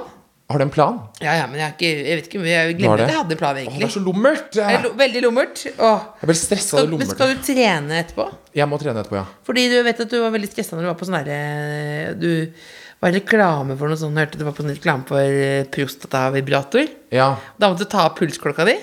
[0.51, 0.97] Har du en plan?
[1.21, 3.37] Ja, ja, men jeg, ikke, jeg vet ikke, jeg er glemmer at jeg hadde en
[3.39, 4.49] plan, Åh, det er så lummert!
[4.57, 5.61] Jeg er lo- veldig lummert.
[5.79, 6.01] Åh.
[6.25, 7.15] blir stressa Skal, av det lummerte.
[7.15, 8.25] skal du trene etterpå?
[8.59, 9.25] Jeg må trene etterpå, ja.
[9.47, 12.51] Fordi du vet at du var veldig stressa når du var på sånn herre Du
[13.01, 14.17] var reklame for noe sånt.
[14.21, 16.87] Hørte du var på en reklame for eh, prostatavibrator.
[17.13, 17.31] Ja.
[17.57, 18.77] Da måtte du ta av pulsklokka di.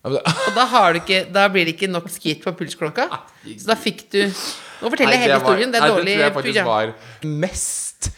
[0.00, 3.08] Det- Og da, har du ikke, da blir det ikke nok skritt på pulsklokka.
[3.52, 4.22] Så da fikk du
[4.80, 5.72] Nå forteller jeg hele historien.
[5.72, 6.94] Det er nei, dårlig Det tror jeg faktisk var
[7.44, 8.10] mest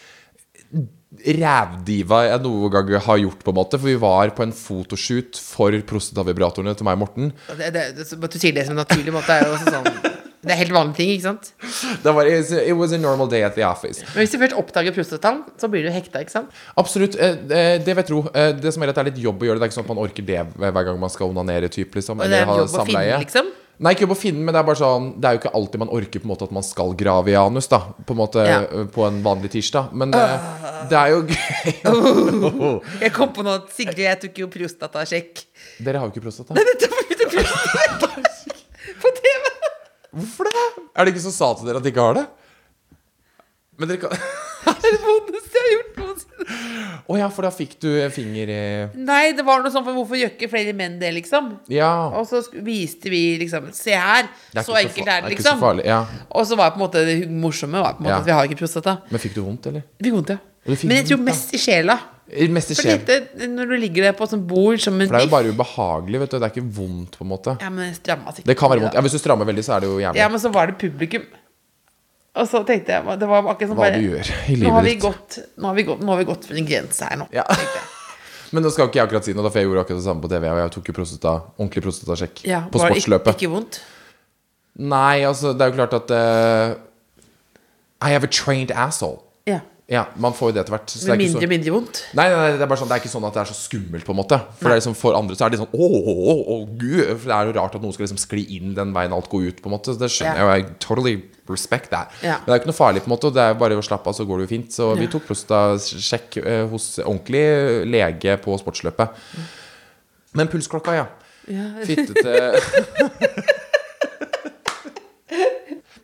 [1.22, 3.78] rævdiva jeg noen gang har gjort, på en måte.
[3.78, 7.32] For vi var på en fotoshoot for prostatavibratorene til meg og Morten.
[7.58, 10.30] Det, det, det, at du sier det som en naturlig måte, er jo også sånn
[10.42, 11.52] Det er helt vanlige ting, ikke sant?
[12.02, 14.02] Det var, it was a normal day at the office.
[14.11, 16.50] Men hvis du først oppdager prostataen, så blir du hekta, ikke sant?
[16.76, 17.14] Absolutt.
[17.14, 18.22] eh, eh, Det vet du, tro.
[18.35, 19.62] Eh, Det som er at det er litt jobb å gjøre det.
[19.62, 21.70] Det er ikke sånn at man orker det hver gang man skal onanere.
[21.70, 23.18] Typ, liksom, eller er ha å finne, samleie.
[23.22, 23.52] liksom?
[23.83, 25.81] Nei, ikke jobb å finne, men det er bare sånn Det er jo ikke alltid
[25.81, 27.78] man orker på en måte at man skal grave i anus, da.
[28.07, 28.59] På en måte Ja.
[28.94, 29.94] på en vanlig tirsdag.
[29.94, 30.87] Men uh.
[30.90, 32.83] det er jo gøy.
[33.07, 35.46] Jeg kom på noe, Sigrid, jeg tok jo prostatasjekk.
[35.83, 36.55] Dere har jo ikke prostata.
[36.59, 38.31] Dette var jo prostatasjekk på TV!
[40.13, 40.65] Hvorfor det?
[40.96, 42.27] Er det ikke som sa til dere at de ikke har det?
[43.81, 46.58] Men dere kan Det er det vondeste jeg har gjort noensinne.
[47.13, 48.58] Å ja, for da fikk du finger i
[49.02, 51.48] Nei, det var noe sånn for hvorfor gjør ikke flere menn det, liksom?
[51.73, 51.88] Ja.
[52.15, 55.27] Og så sk- viste vi liksom Se her, Det er så ikke enkelt fa- er
[55.27, 55.65] det, ikke så liksom.
[55.65, 55.98] farlig, ja.
[56.31, 58.21] Og så var på en måte det morsomme var på en måte Ja.
[58.23, 58.98] at vi har ikke prostata.
[59.10, 59.83] Men fikk du vondt, eller?
[59.98, 60.38] Vi fikk vondt, ja.
[60.67, 61.98] Men jeg tror mest i sjela.
[62.54, 63.00] Mest i skjell.
[63.04, 65.50] dette, når du ligger der på sånn bord som en For det er jo bare
[65.52, 66.37] ubehagelig, vet du.
[66.38, 67.56] Det er ikke vondt, på en måte.
[67.60, 68.48] Ja, men stramma sikkert.
[68.48, 68.94] Det kan være vondt.
[68.96, 70.21] Ja, Hvis du strammer veldig, så er det jo jævlig.
[70.23, 71.27] Ja, men så var det publikum.
[72.33, 74.87] Og så tenkte jeg Det var akkurat som Hva bare du gjør i nå har,
[74.87, 75.02] livet ditt.
[75.02, 77.27] gått, nå, har vi gått, nå har vi gått for en grense her nå.
[77.35, 77.44] Ja.
[78.56, 80.25] Men nå skal ikke jeg akkurat si noe, da, for jeg gjorde akkurat det samme
[80.25, 80.46] på TV.
[80.48, 83.37] Og jeg tok jo prostata, ordentlig prostatasjekk Ja, på var det ikke, sportsløpet.
[83.42, 83.81] ikke vondt?
[84.94, 86.75] Nei, altså, det er jo klart at uh,
[88.00, 89.21] I have a trained asshole.
[89.90, 90.04] Ja.
[90.16, 90.92] Man får jo det etter hvert.
[91.08, 91.48] Med mindre så...
[91.50, 91.98] mindre vondt?
[92.16, 93.56] Nei, nei, nei, det er bare sånn Det er ikke sånn at det er så
[93.58, 94.38] skummelt, på en måte.
[94.60, 97.26] For det er liksom for andre så er det sånn Åh, åh, åh, gud For
[97.26, 99.62] det er jo rart at noen skal liksom skli inn den veien alt går ut,
[99.64, 99.92] på en måte.
[99.92, 100.54] Så det skjønner Ja.
[100.54, 100.70] jeg jo.
[100.72, 101.14] I totally
[101.50, 102.14] respect that.
[102.22, 102.38] Ja.
[102.40, 103.33] Men det er jo ikke noe farlig, på en måte.
[103.35, 104.70] Det er bare å slappe av, så går det jo fint.
[104.72, 107.44] Så vi tok prostatasjekk eh, hos ordentlig
[107.90, 109.18] lege på sportsløpet.
[110.38, 111.08] Men pulsklokka, ja.
[111.50, 111.66] Ja.
[111.85, 112.54] Fittete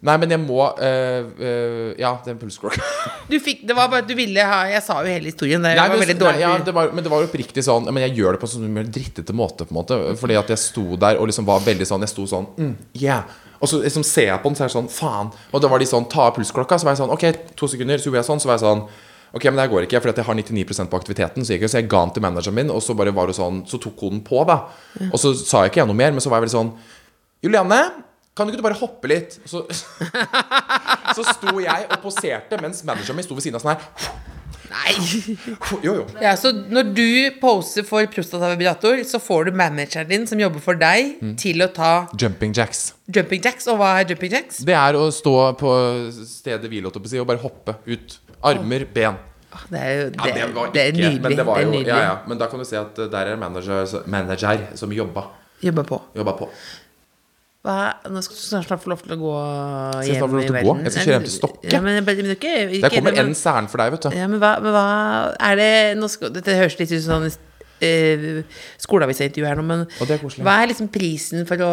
[0.07, 2.85] Nei, men jeg må eh, eh, Ja, den pulsklokka.
[3.31, 5.59] Du fikk, det var bare at du ville ha Jeg sa jo hele historien.
[5.65, 6.43] Det Nei, var det, veldig nei, dårlig.
[6.45, 8.79] ja, det var, men det var oppriktig sånn Men jeg gjør det på en sånn
[8.95, 9.99] drittete måte, på en måte.
[10.21, 12.73] Fordi at jeg sto der og liksom var veldig sånn Jeg sto sånn mm,
[13.03, 13.27] Yeah.
[13.59, 15.33] Og så liksom ser jeg på den, så er jeg sånn Faen.
[15.51, 16.79] Og da var de sånn Ta av pulsklokka.
[16.79, 17.27] Så var jeg sånn Ok,
[17.59, 17.99] to sekunder.
[17.99, 18.43] Så gjorde jeg sånn.
[18.45, 18.85] Så var jeg sånn
[19.35, 21.45] Ok, men det her går ikke, fordi jeg har 99% på aktiviteten.
[21.45, 23.59] Så, jeg, så jeg ga den til manageren min, og så bare var det sånn
[23.69, 24.63] Så tok hun på, da.
[25.11, 26.71] Og så sa jeg ikke jeg noe mer, men så var jeg veldig sånn
[27.45, 27.81] Julianne,
[28.39, 29.37] kan du ikke bare hoppe litt?
[29.51, 29.65] Så,
[31.19, 34.27] så sto jeg og poserte mens manageren min sto ved siden av sånn her.
[34.69, 34.93] Nei.
[35.81, 36.03] Jo, jo.
[36.21, 37.05] Ja, så når du
[37.41, 41.37] poser for prostatavibrator, så får du manageren din som jobber for deg, Mm.
[41.41, 42.93] til å ta Jumping jacks.
[43.09, 43.67] jumping jacks.
[43.73, 44.59] Og hva er jumping jacks?
[44.69, 45.73] Det er å stå på
[46.29, 46.93] stedet hvil, og
[47.27, 48.19] bare hoppe ut.
[48.45, 49.17] Armer, ben.
[49.73, 51.23] Det er jo Ja, det, var ikke, det er nydelig.
[51.25, 51.89] Men det var det er jo, nydelig.
[51.89, 52.19] ja, ja.
[52.29, 55.25] Men da kan du se at uh, der er manager, manager som jobba,
[55.65, 56.03] Jobba på.
[56.15, 56.51] jobba på.
[57.69, 59.33] Hva, nå skal du snart få lov til å gå
[60.07, 60.79] hjem i verden.
[60.87, 61.69] Jeg skal kjøre hjem til Stokke.
[61.69, 64.17] Ja, men, men ikke, ikke, Der kommer én en særen for deg, vet du.
[64.17, 64.85] Ja, men hva, men hva
[65.51, 65.69] er det
[66.01, 70.17] nå skal, Dette høres litt ut som sånn uh, skoleavisintervju her nå, men Og det
[70.17, 70.47] er koselig.
[70.49, 71.71] hva er liksom prisen for å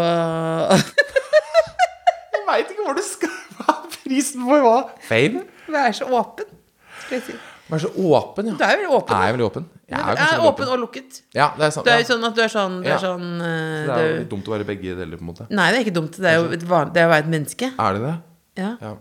[0.76, 4.78] Jeg veit ikke hvor du skal Hva er prisen for hva?
[5.08, 5.48] Fame?
[5.72, 6.52] være så åpen?
[7.06, 7.40] Skal jeg si.
[7.70, 8.54] Vær så åpen, ja.
[8.60, 9.16] Du er jo åpen.
[9.18, 9.66] Er jeg veldig åpen?
[9.90, 11.18] Jeg er kanskje åpen og lukket.
[11.34, 11.86] Ja, det er sant.
[11.88, 12.96] Du er jo sånn at du er sånn, du Ja.
[12.96, 15.48] er sånn eh, Det er jo litt dumt å være begge deler, på en måte.
[15.50, 16.12] Nei, det er ikke dumt.
[16.22, 17.72] Det er jo et van, det er å være et menneske.
[17.80, 18.16] Er det det?
[18.62, 18.72] Ja.
[18.82, 18.94] Ja.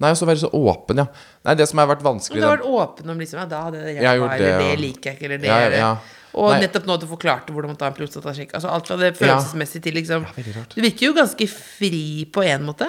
[0.00, 1.06] Nei, og så være så åpen, ja.
[1.46, 3.62] Nei, det som har vært Men vanskelig du har vært åpen om liksom, ja, da
[3.70, 5.96] hadde Jeg hjulpet, gjort eller det, det liker jeg ikke, eller det Ja, er ja.
[6.34, 6.60] Og Nei.
[6.66, 8.54] nettopp nå du forklarte hvordan man tar en prostatasjekk.
[8.58, 10.26] Altså alt fra det følelsesmessige til liksom.
[10.74, 12.88] Du virker jo ganske fri på en måte.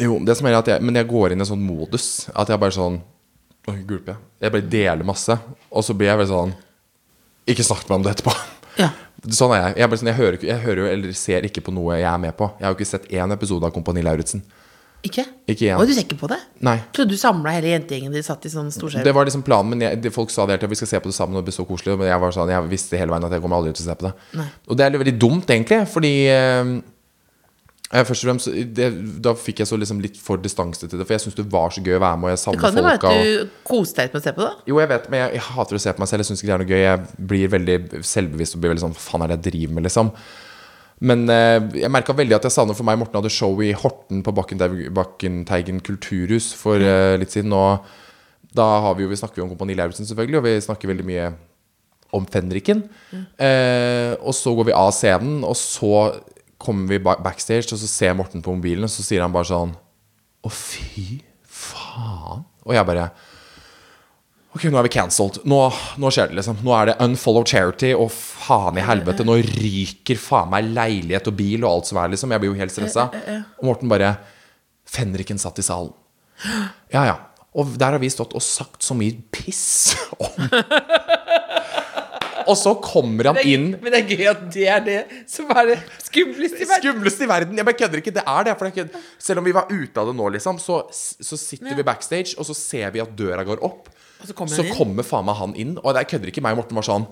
[0.00, 2.48] Jo, det som er at jeg, Men jeg går inn i en sånn modus At
[2.48, 3.00] jeg bare sånn
[3.68, 5.34] Oi, gulper jeg bare deler masse
[5.68, 6.54] Og så blir jeg veldig sånn
[7.52, 8.32] Ikke snakk med meg om det etterpå
[8.80, 8.88] Ja.
[9.36, 11.74] Sånn er jeg Jeg, bare sånn, jeg, hører, jeg hører jo eller ser ikke på
[11.76, 14.40] noe jeg er med på Jeg har jo ikke sett én episode av Kompani Lauritzen
[15.04, 15.26] Ikke?
[15.48, 15.74] Ikke.
[15.76, 16.38] Og du ser ikke på det?
[16.64, 19.04] Nei Trodde du samla hele jentegjengen de satt i sånn storskjerm?
[19.04, 21.12] Det var liksom planen, men jeg, folk sa det hele tiden Vi skal se på
[21.12, 23.28] det sammen, og det blir så koselig Men jeg var sånn, jeg visste hele veien
[23.28, 24.48] at jeg kommer aldri til å se på det Nei.
[24.70, 26.72] Og det er veldig dumt egentlig Fordi eh,
[27.90, 28.86] Først og fremst det,
[29.18, 31.72] Da fikk jeg så liksom litt for distanse til det For jeg synes det var
[31.74, 34.04] så gøy å være med Og jeg Det savner kan jo være at du koste
[34.04, 34.52] deg med å se på det.
[34.70, 36.22] Jo, jeg vet, men jeg, jeg hater å se på meg selv.
[36.22, 36.84] Jeg syns ikke det er noe gøy.
[36.84, 39.86] Jeg blir veldig selvbevisst og blir veldig sånn Hva faen er det jeg driver med,
[39.88, 40.12] liksom?
[41.10, 44.20] Men eh, jeg merka veldig at jeg savner for meg Morten hadde show i Horten
[44.22, 47.54] på Bakkenteigen kulturhus for eh, litt siden.
[47.56, 50.92] Og da har vi jo, vi snakker vi om Kompani Lauritzen, selvfølgelig, og vi snakker
[50.92, 51.30] veldig mye
[52.14, 52.84] om fenriken.
[53.38, 55.94] Eh, og så går vi av scenen, og så
[56.60, 59.74] kommer vi backstage, og så ser Morten på mobilen, og så sier han bare sånn
[60.44, 62.46] Å, fy faen.
[62.68, 63.10] Og jeg bare
[64.50, 65.36] Ok, nå er vi cancelled.
[65.46, 65.58] Nå,
[66.02, 66.56] nå skjer det, liksom.
[66.66, 69.22] Nå er det unfollow charity, og faen i helvete.
[69.22, 72.34] Nå ryker faen meg leilighet og bil og alt som er, liksom.
[72.34, 73.06] Jeg blir jo helt stressa.
[73.60, 74.16] Og Morten bare
[74.90, 75.94] Fenriken satt i salen.
[76.90, 77.14] Ja, ja.
[77.54, 80.50] Og der har vi stått og sagt så mye piss om
[82.50, 84.98] Og så kommer han inn Men det er gøy at det er det
[85.30, 86.84] som er det skumleste i verden.
[86.84, 87.60] Skumleste i verden.
[87.60, 88.14] Jeg bare kødder ikke.
[88.16, 88.56] Det er det.
[88.58, 91.78] For det er selv om vi var ute av det nå, liksom, så, så sitter
[91.78, 93.90] vi backstage, og så ser vi at døra går opp.
[94.20, 96.42] Og så kommer så kommer faen meg han inn, og jeg kødder ikke.
[96.44, 97.06] Meg og Morten var sånn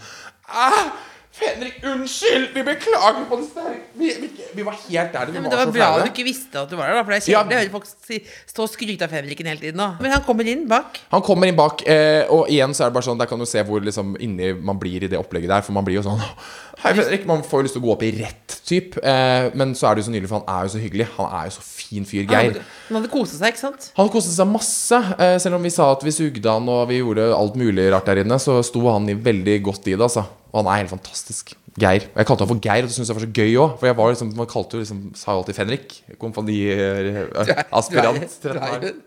[0.48, 0.90] ah,
[1.38, 2.48] Fenrik, unnskyld!
[2.54, 4.28] Vi beklager på det sterke vi, vi,
[4.58, 5.26] vi var helt der.
[5.30, 7.14] Vi Ja, men det var bra du ikke visste at du var der, da, for
[7.14, 7.42] det er Ja.
[7.42, 8.18] kjedelig å høre folk si,
[8.50, 9.78] stå og skryte av Fenriken hele tiden.
[9.82, 9.88] Da.
[10.02, 10.98] Men han kommer inn bak.
[11.12, 13.46] Han kommer inn bak, eh, og igjen så er det bare sånn Der kan du
[13.46, 15.62] se hvor liksom inni man blir i det opplegget der.
[15.66, 16.22] For man blir jo sånn
[16.78, 17.24] Hei, Fredrik.
[17.26, 19.00] Man får jo lyst til å gå opp i rett type.
[19.02, 21.06] Eh, men så er det jo så nydelig, for han er jo så hyggelig.
[21.16, 22.60] Han er jo så fin fyr, Geir.
[22.86, 23.88] Han hadde koset seg, ikke sant?
[23.96, 25.00] Han hadde koset seg masse.
[25.18, 28.06] Eh, selv om vi sa at vi sugde han og vi gjorde alt mulig rart
[28.06, 30.22] der inne, så sto han i veldig godt i det, altså.
[30.52, 31.44] Og han er helt fantastisk.
[31.78, 32.02] Geir.
[32.10, 33.70] Og jeg kalte han for Geir, og det syntes jeg var så gøy òg.
[33.78, 35.88] For jeg var liksom, man kalte jo liksom, sa jo alltid Fenrik.
[36.18, 38.32] Kompaniaspirant.
[38.82, 38.98] Jo-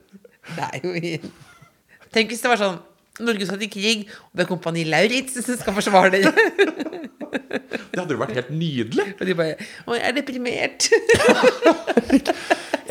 [0.55, 0.99] Det er jo i
[2.11, 2.79] Tenk hvis det var sånn
[3.21, 6.31] Norge skal til krig, og det er Kompani Lauritz som skal forsvare dere.
[7.91, 9.05] Det hadde jo vært helt nydelig.
[9.19, 10.81] Og de bare Å, jeg er deprimert.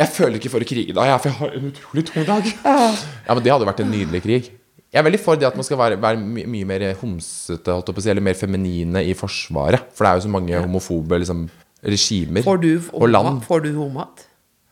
[0.01, 2.45] Jeg føler ikke for å krige da, jeg, for jeg har en utrolig tung dag.
[2.65, 4.45] Ja, men Det hadde vært en nydelig krig.
[4.91, 7.77] Jeg er veldig for det at man skal være, være my mye mer homsete
[8.11, 9.93] eller mer feminine i Forsvaret.
[9.95, 11.45] For det er jo så mange homofobe liksom,
[11.87, 13.39] regimer Får du og land.
[13.47, 14.27] Får du homat?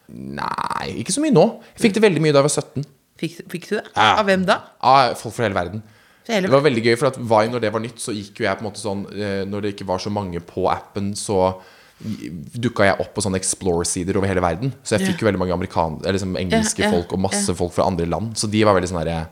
[0.09, 1.47] Nei, ikke så mye nå.
[1.77, 2.89] Jeg fikk det veldig mye da jeg var 17.
[3.19, 3.87] Fikk, fikk du det?
[3.95, 4.11] Ja.
[4.17, 4.59] Av hvem da?
[4.83, 5.87] Av folk fra hele verden.
[6.29, 8.59] Det var veldig gøy, for at Vine, når det var nytt, så gikk jo jeg
[8.59, 11.55] på en måte sånn eh, Når det ikke var så mange på appen, så
[11.99, 14.75] dukka jeg opp på sånne Explore-sider over hele verden.
[14.87, 18.07] Så jeg fikk jo veldig mange eller liksom engelske folk og masse folk fra andre
[18.07, 18.37] land.
[18.39, 19.23] Så de var veldig sånn herre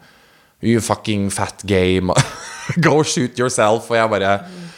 [0.64, 2.12] You fucking fat game.
[2.86, 3.90] Go shoot yourself.
[3.90, 4.30] Og jeg bare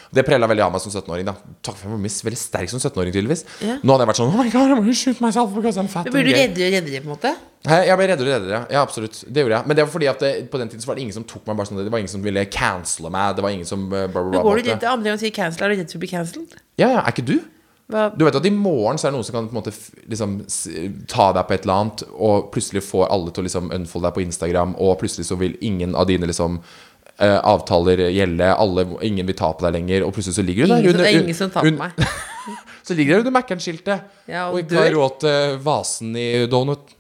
[0.09, 1.27] Det prella veldig av meg som 17-åring.
[1.29, 3.43] da Takk for jeg var veldig sterk som 17-åring, tydeligvis.
[3.61, 3.75] Ja.
[3.85, 6.09] Nå hadde jeg vært sånn Oh my god, I'm gonna shoot myself because I'm fat
[6.09, 6.47] Blir du gay.
[6.49, 7.33] reddere og reddere, på en måte?
[7.69, 8.61] Jeg ble reddere og reddere.
[8.73, 9.21] Ja, absolutt.
[9.29, 9.69] Det gjorde jeg.
[9.69, 11.45] Men det var fordi at det, på den tiden så var det ingen som tok
[11.51, 13.37] meg bare sånn Det var ingen som ville cancele meg.
[13.39, 14.73] Det var ingen som uh, bla, bla, Men går du bla.
[14.75, 15.65] redd andre gang sier cancel?
[15.69, 16.59] Er du redd for å bli cancelled?
[16.81, 17.37] Ja, ja, er ikke du?
[17.89, 18.11] Hva?
[18.13, 19.73] Du vet at i morgen så er det noen som kan på en måte
[20.13, 20.35] liksom
[21.09, 24.17] ta deg på et eller annet, og plutselig får alle til å liksom unfolde deg
[24.19, 29.29] på Instagram, og plutselig så vil ingen av dine liksom eh, avtaler gjelde, alle, ingen
[29.31, 31.39] vil ta på deg lenger, og plutselig så ligger du der under, det er ingen
[31.39, 31.97] som tar på meg.
[32.89, 36.95] Så ligger du under Mækkern-skiltet, Ja, og og ikke har råd til vasen i donut.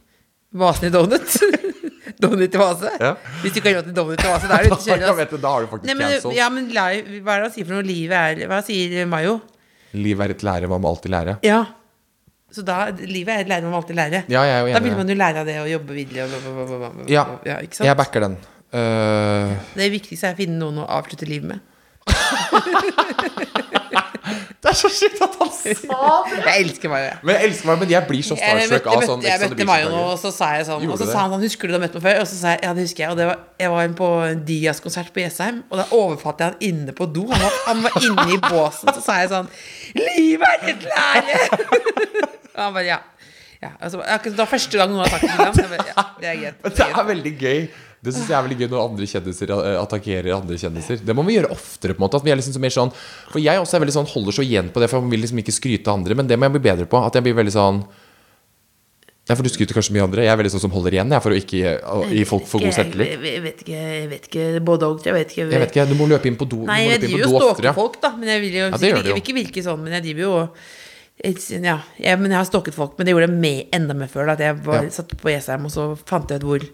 [0.52, 1.36] Vasen i donut.
[2.20, 2.90] donut i vase?
[3.00, 3.14] Ja.
[3.40, 5.38] Hvis du ikke har råd til donut i vase, da er du ute å kjøre.
[5.40, 6.36] Da har du faktisk Nei, men, cancelled.
[6.36, 7.86] ja, men hva er det han sier for noe?
[7.88, 9.38] Livet er Hva sier Mayo?
[9.96, 11.38] Liv er et lære, man må alltid lære.
[11.46, 11.64] Ja.
[12.52, 14.22] Så da Livet er et lære man må alltid lære.
[14.32, 16.24] Ja, jeg er jo Da vil man jo lære av det og jobbe videre.
[16.24, 17.86] Og, og, og, og, Ja, ja, ikke sant?
[17.88, 18.38] jeg backer den.
[18.72, 19.56] Uh...
[19.76, 21.60] Det viktigste er å finne noen å avslutte livet med.
[24.62, 25.72] det er så sykt at han sa
[26.34, 27.04] Jeg elsker Mayo.
[27.08, 27.18] jeg.
[27.22, 30.02] Men jeg elsker Mario, men jeg blir så starstruck av sånn jeg møtte Mayo nå,
[30.12, 31.84] og så sa jeg sånn Gjorde Og så sa han sånn Husker du du har
[31.84, 32.22] møtt meg før?
[32.22, 33.12] Og så sa jeg ja, det husker jeg.
[33.12, 36.66] Og det var, jeg var på en Dias-konsert på Jessheim, og da overfattet jeg han
[36.70, 37.26] inne på do.
[37.32, 38.92] Han var, han var inne i båsen.
[38.96, 39.50] Så sa jeg sånn
[39.98, 41.42] Livet er et lære!
[42.56, 42.98] og han bare ja.
[43.64, 45.92] ja altså, det var første gang noen har sagt det til ham.
[45.92, 46.66] Ja, det er greit.
[46.78, 47.60] Det er veldig gøy.
[48.02, 51.00] Det synes jeg er veldig gøy når andre kjendiser eh, attakkerer andre kjendiser.
[51.02, 51.94] Det må vi gjøre oftere.
[51.96, 52.92] på en måte At vi er liksom så mer sånn
[53.32, 55.40] For jeg også er veldig sånn holder så igjen på det, for jeg vil liksom
[55.42, 56.14] ikke skryte av andre.
[56.14, 57.00] Men det må jeg bli bedre på.
[57.02, 57.80] At jeg blir veldig sånn
[59.28, 60.22] Ja, for du skryter kanskje mye andre.
[60.24, 61.58] Jeg er veldig sånn som holder igjen, jeg, for å ikke
[62.16, 63.10] gi- folk for god selvtillit.
[63.12, 65.02] Jeg, jeg vet ikke, jeg vet ikke både og.
[65.04, 65.44] Jeg vet ikke.
[65.52, 66.62] Jeg vet ikke, Du må løpe inn på do.
[66.70, 68.14] Nei, jeg driver jo og stalker folk, da.
[68.16, 69.82] Men jeg vil jo du ikke, vil ikke virke sånn.
[69.84, 70.32] Men jeg driver jo
[71.18, 72.94] ja, jeg, men jeg har stalket folk.
[72.96, 74.30] Men det gjorde jeg med, enda mer før.
[74.30, 74.90] Da, at jeg var, Ja.
[74.96, 76.64] satt på Jessheim, og så fant jeg ut hvor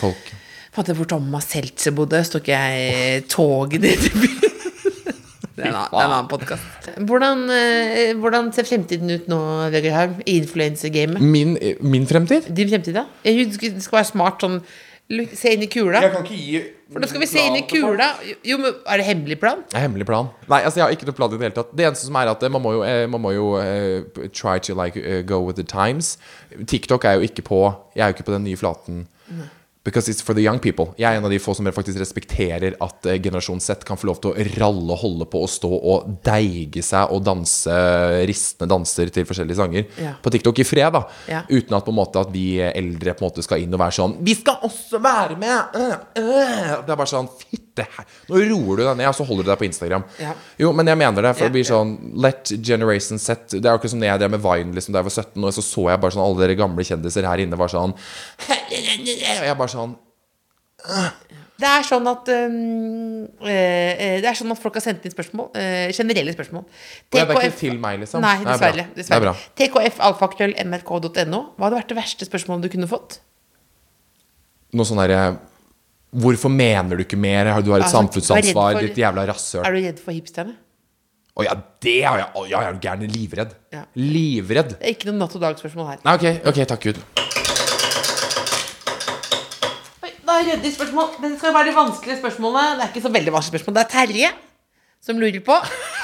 [0.00, 0.32] Folk.
[0.72, 2.22] Ut hvor Thomas Seltzer bodde.
[2.24, 4.38] Stok jeg toget ned til byen.
[5.52, 6.86] Det er en annen, podkast.
[7.06, 10.14] Hvordan, eh, hvordan ser fremtiden ut nå, Vegard Haug?
[10.24, 11.20] I influensergamet?
[11.20, 12.48] Min, min fremtid?
[12.56, 13.04] Din fremtid, da?
[13.22, 14.62] Du skal være smart sånn
[15.12, 16.00] Se inn i kula.
[16.00, 16.60] Jeg kan ikke gi
[16.94, 18.08] For da skal vi se inn i kula.
[18.48, 19.60] Jo, men Er det hemmelig plan?
[19.68, 20.30] Det er Hemmelig plan?
[20.48, 21.74] Nei, altså jeg har ikke noe plan i det hele tatt.
[21.76, 24.56] Det eneste som er at eh, man må jo, eh, man må jo uh, try
[24.62, 26.16] to like uh, go with the times.
[26.64, 27.60] TikTok er jo ikke på
[27.92, 29.04] Jeg er jo ikke på den nye flaten.
[29.84, 30.92] Because it's for the young people.
[30.94, 34.06] Jeg er en av de få som faktisk respekterer at eh, generasjon Z kan få
[34.12, 37.74] lov til å ralle holde på og stå og deige seg og danse
[38.30, 40.12] ristende danser til forskjellige sanger Ja.
[40.22, 41.02] på TikTok i fred, da.
[41.26, 41.40] Ja.
[41.50, 43.96] Uten at på en måte at vi eldre på en måte skal inn og være
[43.98, 45.74] sånn Vi skal også være med!
[45.74, 46.70] Øh, øh.
[46.86, 48.06] Det er bare sånn Fitte her.
[48.28, 50.02] Nå roer du deg ned, og så holder du deg på Instagram.
[50.20, 50.34] Ja.
[50.60, 51.30] Jo, men jeg mener det.
[51.38, 54.34] For det blir sånn Let generation Z Det er jo ikke som det jeg drev
[54.36, 56.58] med Vine liksom, da jeg var 17, og så så jeg bare sånn alle dere
[56.60, 57.96] gamle kjendiser her inne var sånn
[58.72, 59.96] Og jeg bare sånn
[61.62, 62.54] Det er sånn at um,
[63.46, 65.52] eh, Det er sånn at folk har sendt inn spørsmål.
[65.54, 66.64] Uh, generelle spørsmål.
[66.66, 68.24] Og det er ikke til meg, liksom?
[68.24, 68.86] Nei, er dessverre.
[68.88, 69.34] Er dessverre.
[69.60, 71.40] tkfalfaktuellmrk.no.
[71.54, 73.20] Hva hadde vært det verste spørsmålet du kunne fått?
[74.74, 75.22] Noe sånn derre
[76.12, 77.46] Hvorfor mener du ikke mer?
[77.54, 79.64] Har- Du har et Altså, samfunnsansvar, for- ditt jævla rasshøl.
[79.64, 80.56] Er du redd for hipsterne?
[81.38, 83.08] Å ja, det har jeg Oh, ja, jeg er gæren.
[83.08, 83.54] Livredd.
[83.72, 83.84] Ja.
[83.96, 84.78] Livredd.
[84.78, 85.98] Det er ikke noe natt og dag-spørsmål her.
[86.04, 87.41] Nei, ok, ok, takk Gud.
[90.42, 91.10] Ryddig spørsmål.
[91.22, 92.76] Det skal være de vanskelige spørsmålene.
[92.78, 93.76] Det er ikke så veldig vanskelige spørsmål.
[93.78, 94.30] Det er Terje
[95.02, 95.56] som lurer på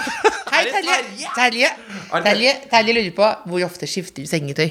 [0.54, 1.30] Hei, Terje.
[1.36, 1.70] Terje.
[2.14, 2.52] Er Terje.
[2.70, 4.70] Terje lurer på hvor ofte skifter du sengetøy.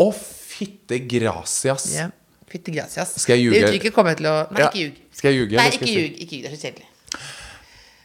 [0.00, 1.88] Å, fytte gracias.
[1.94, 2.08] Ja.
[2.50, 3.16] Fytte gracias.
[3.22, 3.58] Skal jeg ljuge?
[3.58, 5.00] Det uttrykket kommer jeg til å Nei, ikke ljug.
[5.18, 5.58] Skal jeg ljuge?
[5.58, 6.20] Nei, ikke ljug.
[6.24, 6.44] Ikke ljug.
[6.44, 6.90] Det er så kjedelig.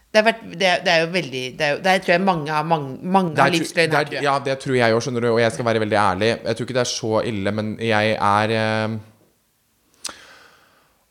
[0.09, 2.63] Det, vært, det, er, det er jo veldig det er, Der tror jeg mange har
[2.65, 3.91] mange, mange Det er, livsløgn.
[3.93, 5.29] her, er, ja, det tror jeg òg, skjønner du.
[5.35, 6.31] Og jeg skal være veldig ærlig.
[6.33, 8.55] Jeg tror ikke det er så ille, men jeg er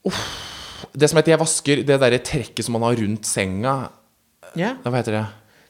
[0.07, 0.20] uff.
[0.94, 3.90] Det som heter jeg vasker det derre trekket som man har rundt senga
[4.57, 4.74] Ja.
[4.84, 5.24] Hva heter det?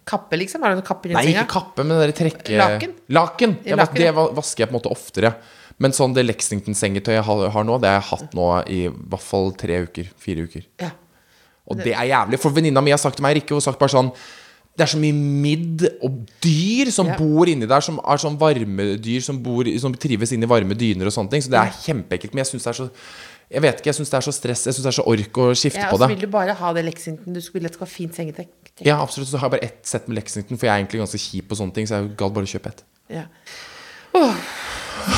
[0.09, 0.62] Kappe, liksom?
[0.62, 1.43] Har du kapper i Nei, senga?
[1.45, 2.93] ikke kappe, men det derre trekket Laken?
[3.12, 3.57] Laken.
[3.64, 5.35] Jeg, Laken, det vasker jeg på en måte oftere.
[5.79, 9.22] Men sånn det Lexington-sengetøyet jeg har, har nå, det har jeg hatt nå i hvert
[9.22, 10.09] fall tre uker.
[10.18, 10.64] Fire uker.
[10.81, 10.91] Ja.
[11.68, 12.41] Og det er jævlig.
[12.41, 14.09] For venninna mi har sagt til meg, Rikke, hun har sagt bare sånn
[14.79, 17.16] Det er så mye midd og dyr som Ja.
[17.18, 21.12] bor inni der, som er sånn varmedyr som, bor, som trives inni varme dyner og
[21.12, 21.43] sånne ting.
[21.43, 22.33] Så det er kjempeekkelt.
[22.33, 22.91] Men jeg syns det er så
[23.49, 24.66] Jeg vet ikke, jeg syns det er så stress.
[24.68, 26.53] Jeg syns det er så ork å skifte Ja, på og så vil du bare
[26.59, 27.32] ha det Lexington.
[27.32, 28.51] Du vil at det skal være fint sengetrekk.
[28.84, 29.30] Ja, absolutt.
[29.30, 31.57] Så har jeg bare ett sett med Lexington, for jeg er egentlig ganske kjip på
[31.57, 31.88] sånne ting.
[31.88, 32.82] Så jeg gadd bare å kjøpe ett.
[33.09, 33.24] Ja.
[34.18, 34.34] Åh,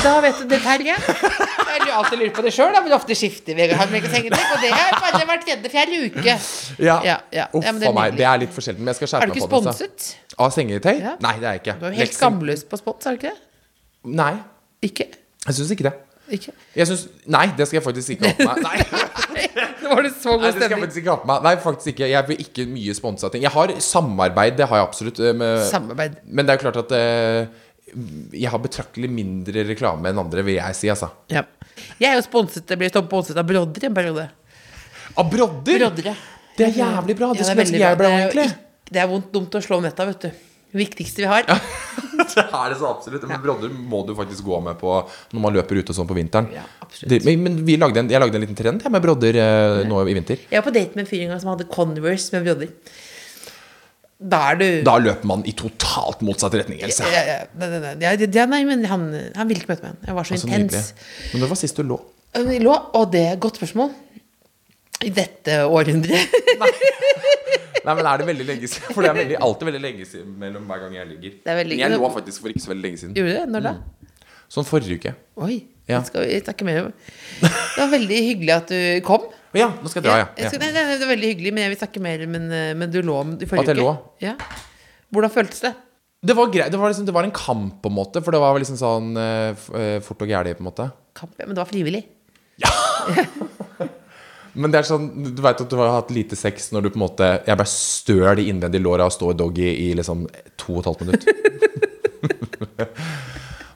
[0.03, 0.95] da vet du det, Terje.
[0.95, 4.49] Jeg lurer alltid lurt på det sjøl, men ofte skifter vi har med sengetrekk.
[4.55, 6.35] Og det er bare hver tredje-fjerde uke.
[6.79, 7.45] Ja, Ja, ja.
[7.51, 8.15] Uff Ja, men det a meg.
[8.19, 8.83] Det er litt for sjelden.
[8.83, 9.75] Men jeg skal Er skjerpe meg på det.
[9.75, 10.37] Er du ikke sponset?
[10.39, 10.95] Av sengetøy?
[11.03, 11.15] Ja.
[11.23, 11.75] Nei, det er jeg ikke.
[11.79, 13.41] Du er jo helt Lexington- skamløs på spons, er du ikke det?
[14.21, 14.33] Nei,
[14.81, 15.07] Ikke?
[15.47, 15.93] jeg syns ikke det.
[16.31, 16.53] Ikke?
[16.85, 18.61] Synes, Nei, det skal jeg faktisk ikke ha på meg.
[18.63, 19.47] Nei.
[19.81, 21.41] Nå var det så Nei, god det skal jeg faktisk ikke ha på meg.
[21.47, 22.07] Nei, faktisk ikke.
[22.11, 23.43] Jeg vil ikke mye sponsa ting.
[23.43, 25.19] Jeg har samarbeid, det har jeg absolutt.
[25.19, 26.19] eh, Med, Samarbeid.
[26.25, 27.65] men det er jo klart at uh,
[28.37, 31.09] jeg har betraktelig mindre reklame enn andre, vil jeg si, altså.
[31.33, 31.43] Ja.
[31.99, 34.27] Jeg er jo sponset, jeg ble sponset av Brodder i en periode.
[35.19, 35.81] Av brodder!
[35.81, 36.15] Brodder, ja.
[36.55, 37.31] Det er jævlig bra.
[37.35, 38.09] Det Ja, ønske jeg bra.
[38.13, 38.55] ble Det er.
[38.91, 40.29] Det er vondt dumt å slå netta, vet du.
[40.71, 41.47] Det viktigste vi har.
[42.39, 43.27] Det er det så absolutt.
[43.29, 44.95] Men brodder må du faktisk gå med på
[45.33, 46.49] når man løper ute og sånn på vinteren.
[46.55, 46.63] Ja.
[47.07, 50.01] Det, men men vi lagde en, jeg lagde en liten trend med brodder eh, nå
[50.07, 50.41] i vinter.
[50.51, 52.73] Jeg var på date med en fyr en gang som hadde Converse med brodder.
[54.21, 57.01] Da er du Da løper man i totalt motsatt retning, Else.
[57.09, 59.95] ja, ja, nei, nei, nei, ja, ja, nei, men han, han ville ikke møte meg.
[60.05, 60.67] Jeg var så Så nydelig.
[60.67, 60.91] intens.
[61.33, 61.97] Men når var sist du lå?
[62.51, 63.89] Vi lå, og det er et godt spørsmål.
[65.01, 66.35] I dette århundret.
[67.85, 68.93] Nei, men er det veldig lenge siden?
[68.93, 71.31] For det er veldig, alltid veldig lenge siden mellom hver gang jeg ligger.
[71.41, 73.15] Det er veldig- Men jeg lå faktisk for ikke så veldig lenge siden.
[73.17, 73.45] Gjorde du det?
[73.55, 73.73] Når da?
[74.51, 75.13] Sånn forrige uke.
[75.41, 75.55] Oi,
[75.89, 76.01] Ja.
[76.05, 76.91] skal vi snakke mer om.
[77.41, 79.25] Det var veldig hyggelig at du kom.
[79.57, 80.27] Ja, nå skal jeg dra, ja.
[80.37, 80.49] ja.
[80.51, 82.91] skal, nei, nei, det var veldig hyggelig, men jeg vil snakke mer Men, eh, men
[82.93, 83.87] du lå i forrige At jeg uke.
[83.89, 83.95] lå?
[84.23, 84.35] Ja.
[85.11, 85.73] Hvordan føltes det?
[86.23, 86.69] Det var greit.
[86.71, 88.21] Det var, liksom, det var en kamp, på en måte.
[88.23, 90.85] For det var liksom sånn uh, fort og gæli, på en måte.
[91.17, 92.05] Kamp, ja, men det var frivillig.
[94.53, 96.99] Men det er sånn, du vet at du har hatt lite sex når du på
[96.99, 100.25] en måte Jeg bare støl de innvendige låra og står doggy i liksom
[100.59, 101.23] to og et halvt minutt.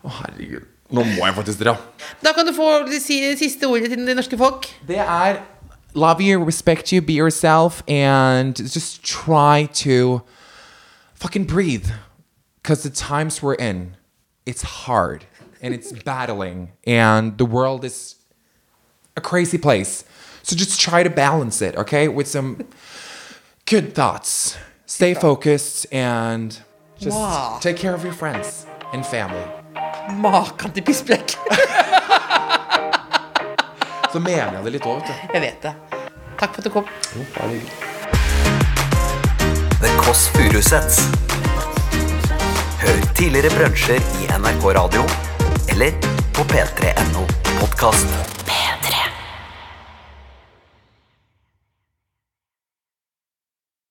[0.05, 0.65] Å, herregud.
[0.93, 1.73] Nå må jeg faktisk dra.
[2.21, 4.67] Da kan du få det siste ordet til det norske folk.
[4.87, 5.41] Det er
[5.95, 10.21] Love you, respect you, be yourself, and just try to
[11.13, 11.93] fucking breathe.
[12.61, 13.95] Because the times we're in,
[14.45, 15.25] it's hard
[15.61, 18.15] and it's battling, and the world is
[19.15, 20.03] a crazy place.
[20.45, 22.57] So just try to balance it, okay, with some
[23.65, 24.55] good thoughts.
[24.85, 26.51] Stay focused and
[26.99, 27.57] just Wow.
[27.61, 29.41] take care of your friends and family.
[30.21, 31.35] Maken til pisspreik.
[34.11, 35.33] Så mener jeg det litt òg, vet du.
[35.33, 35.73] Jeg vet det.
[36.39, 36.85] Takk for at du kom.
[37.15, 37.73] Jo, bare hyggelig.
[39.81, 41.01] The Kåss Furuseths.
[42.85, 45.03] Hør tidligere brunsjer i NRK Radio
[45.73, 45.91] eller
[46.37, 47.25] på p3.no
[47.59, 48.34] podkast.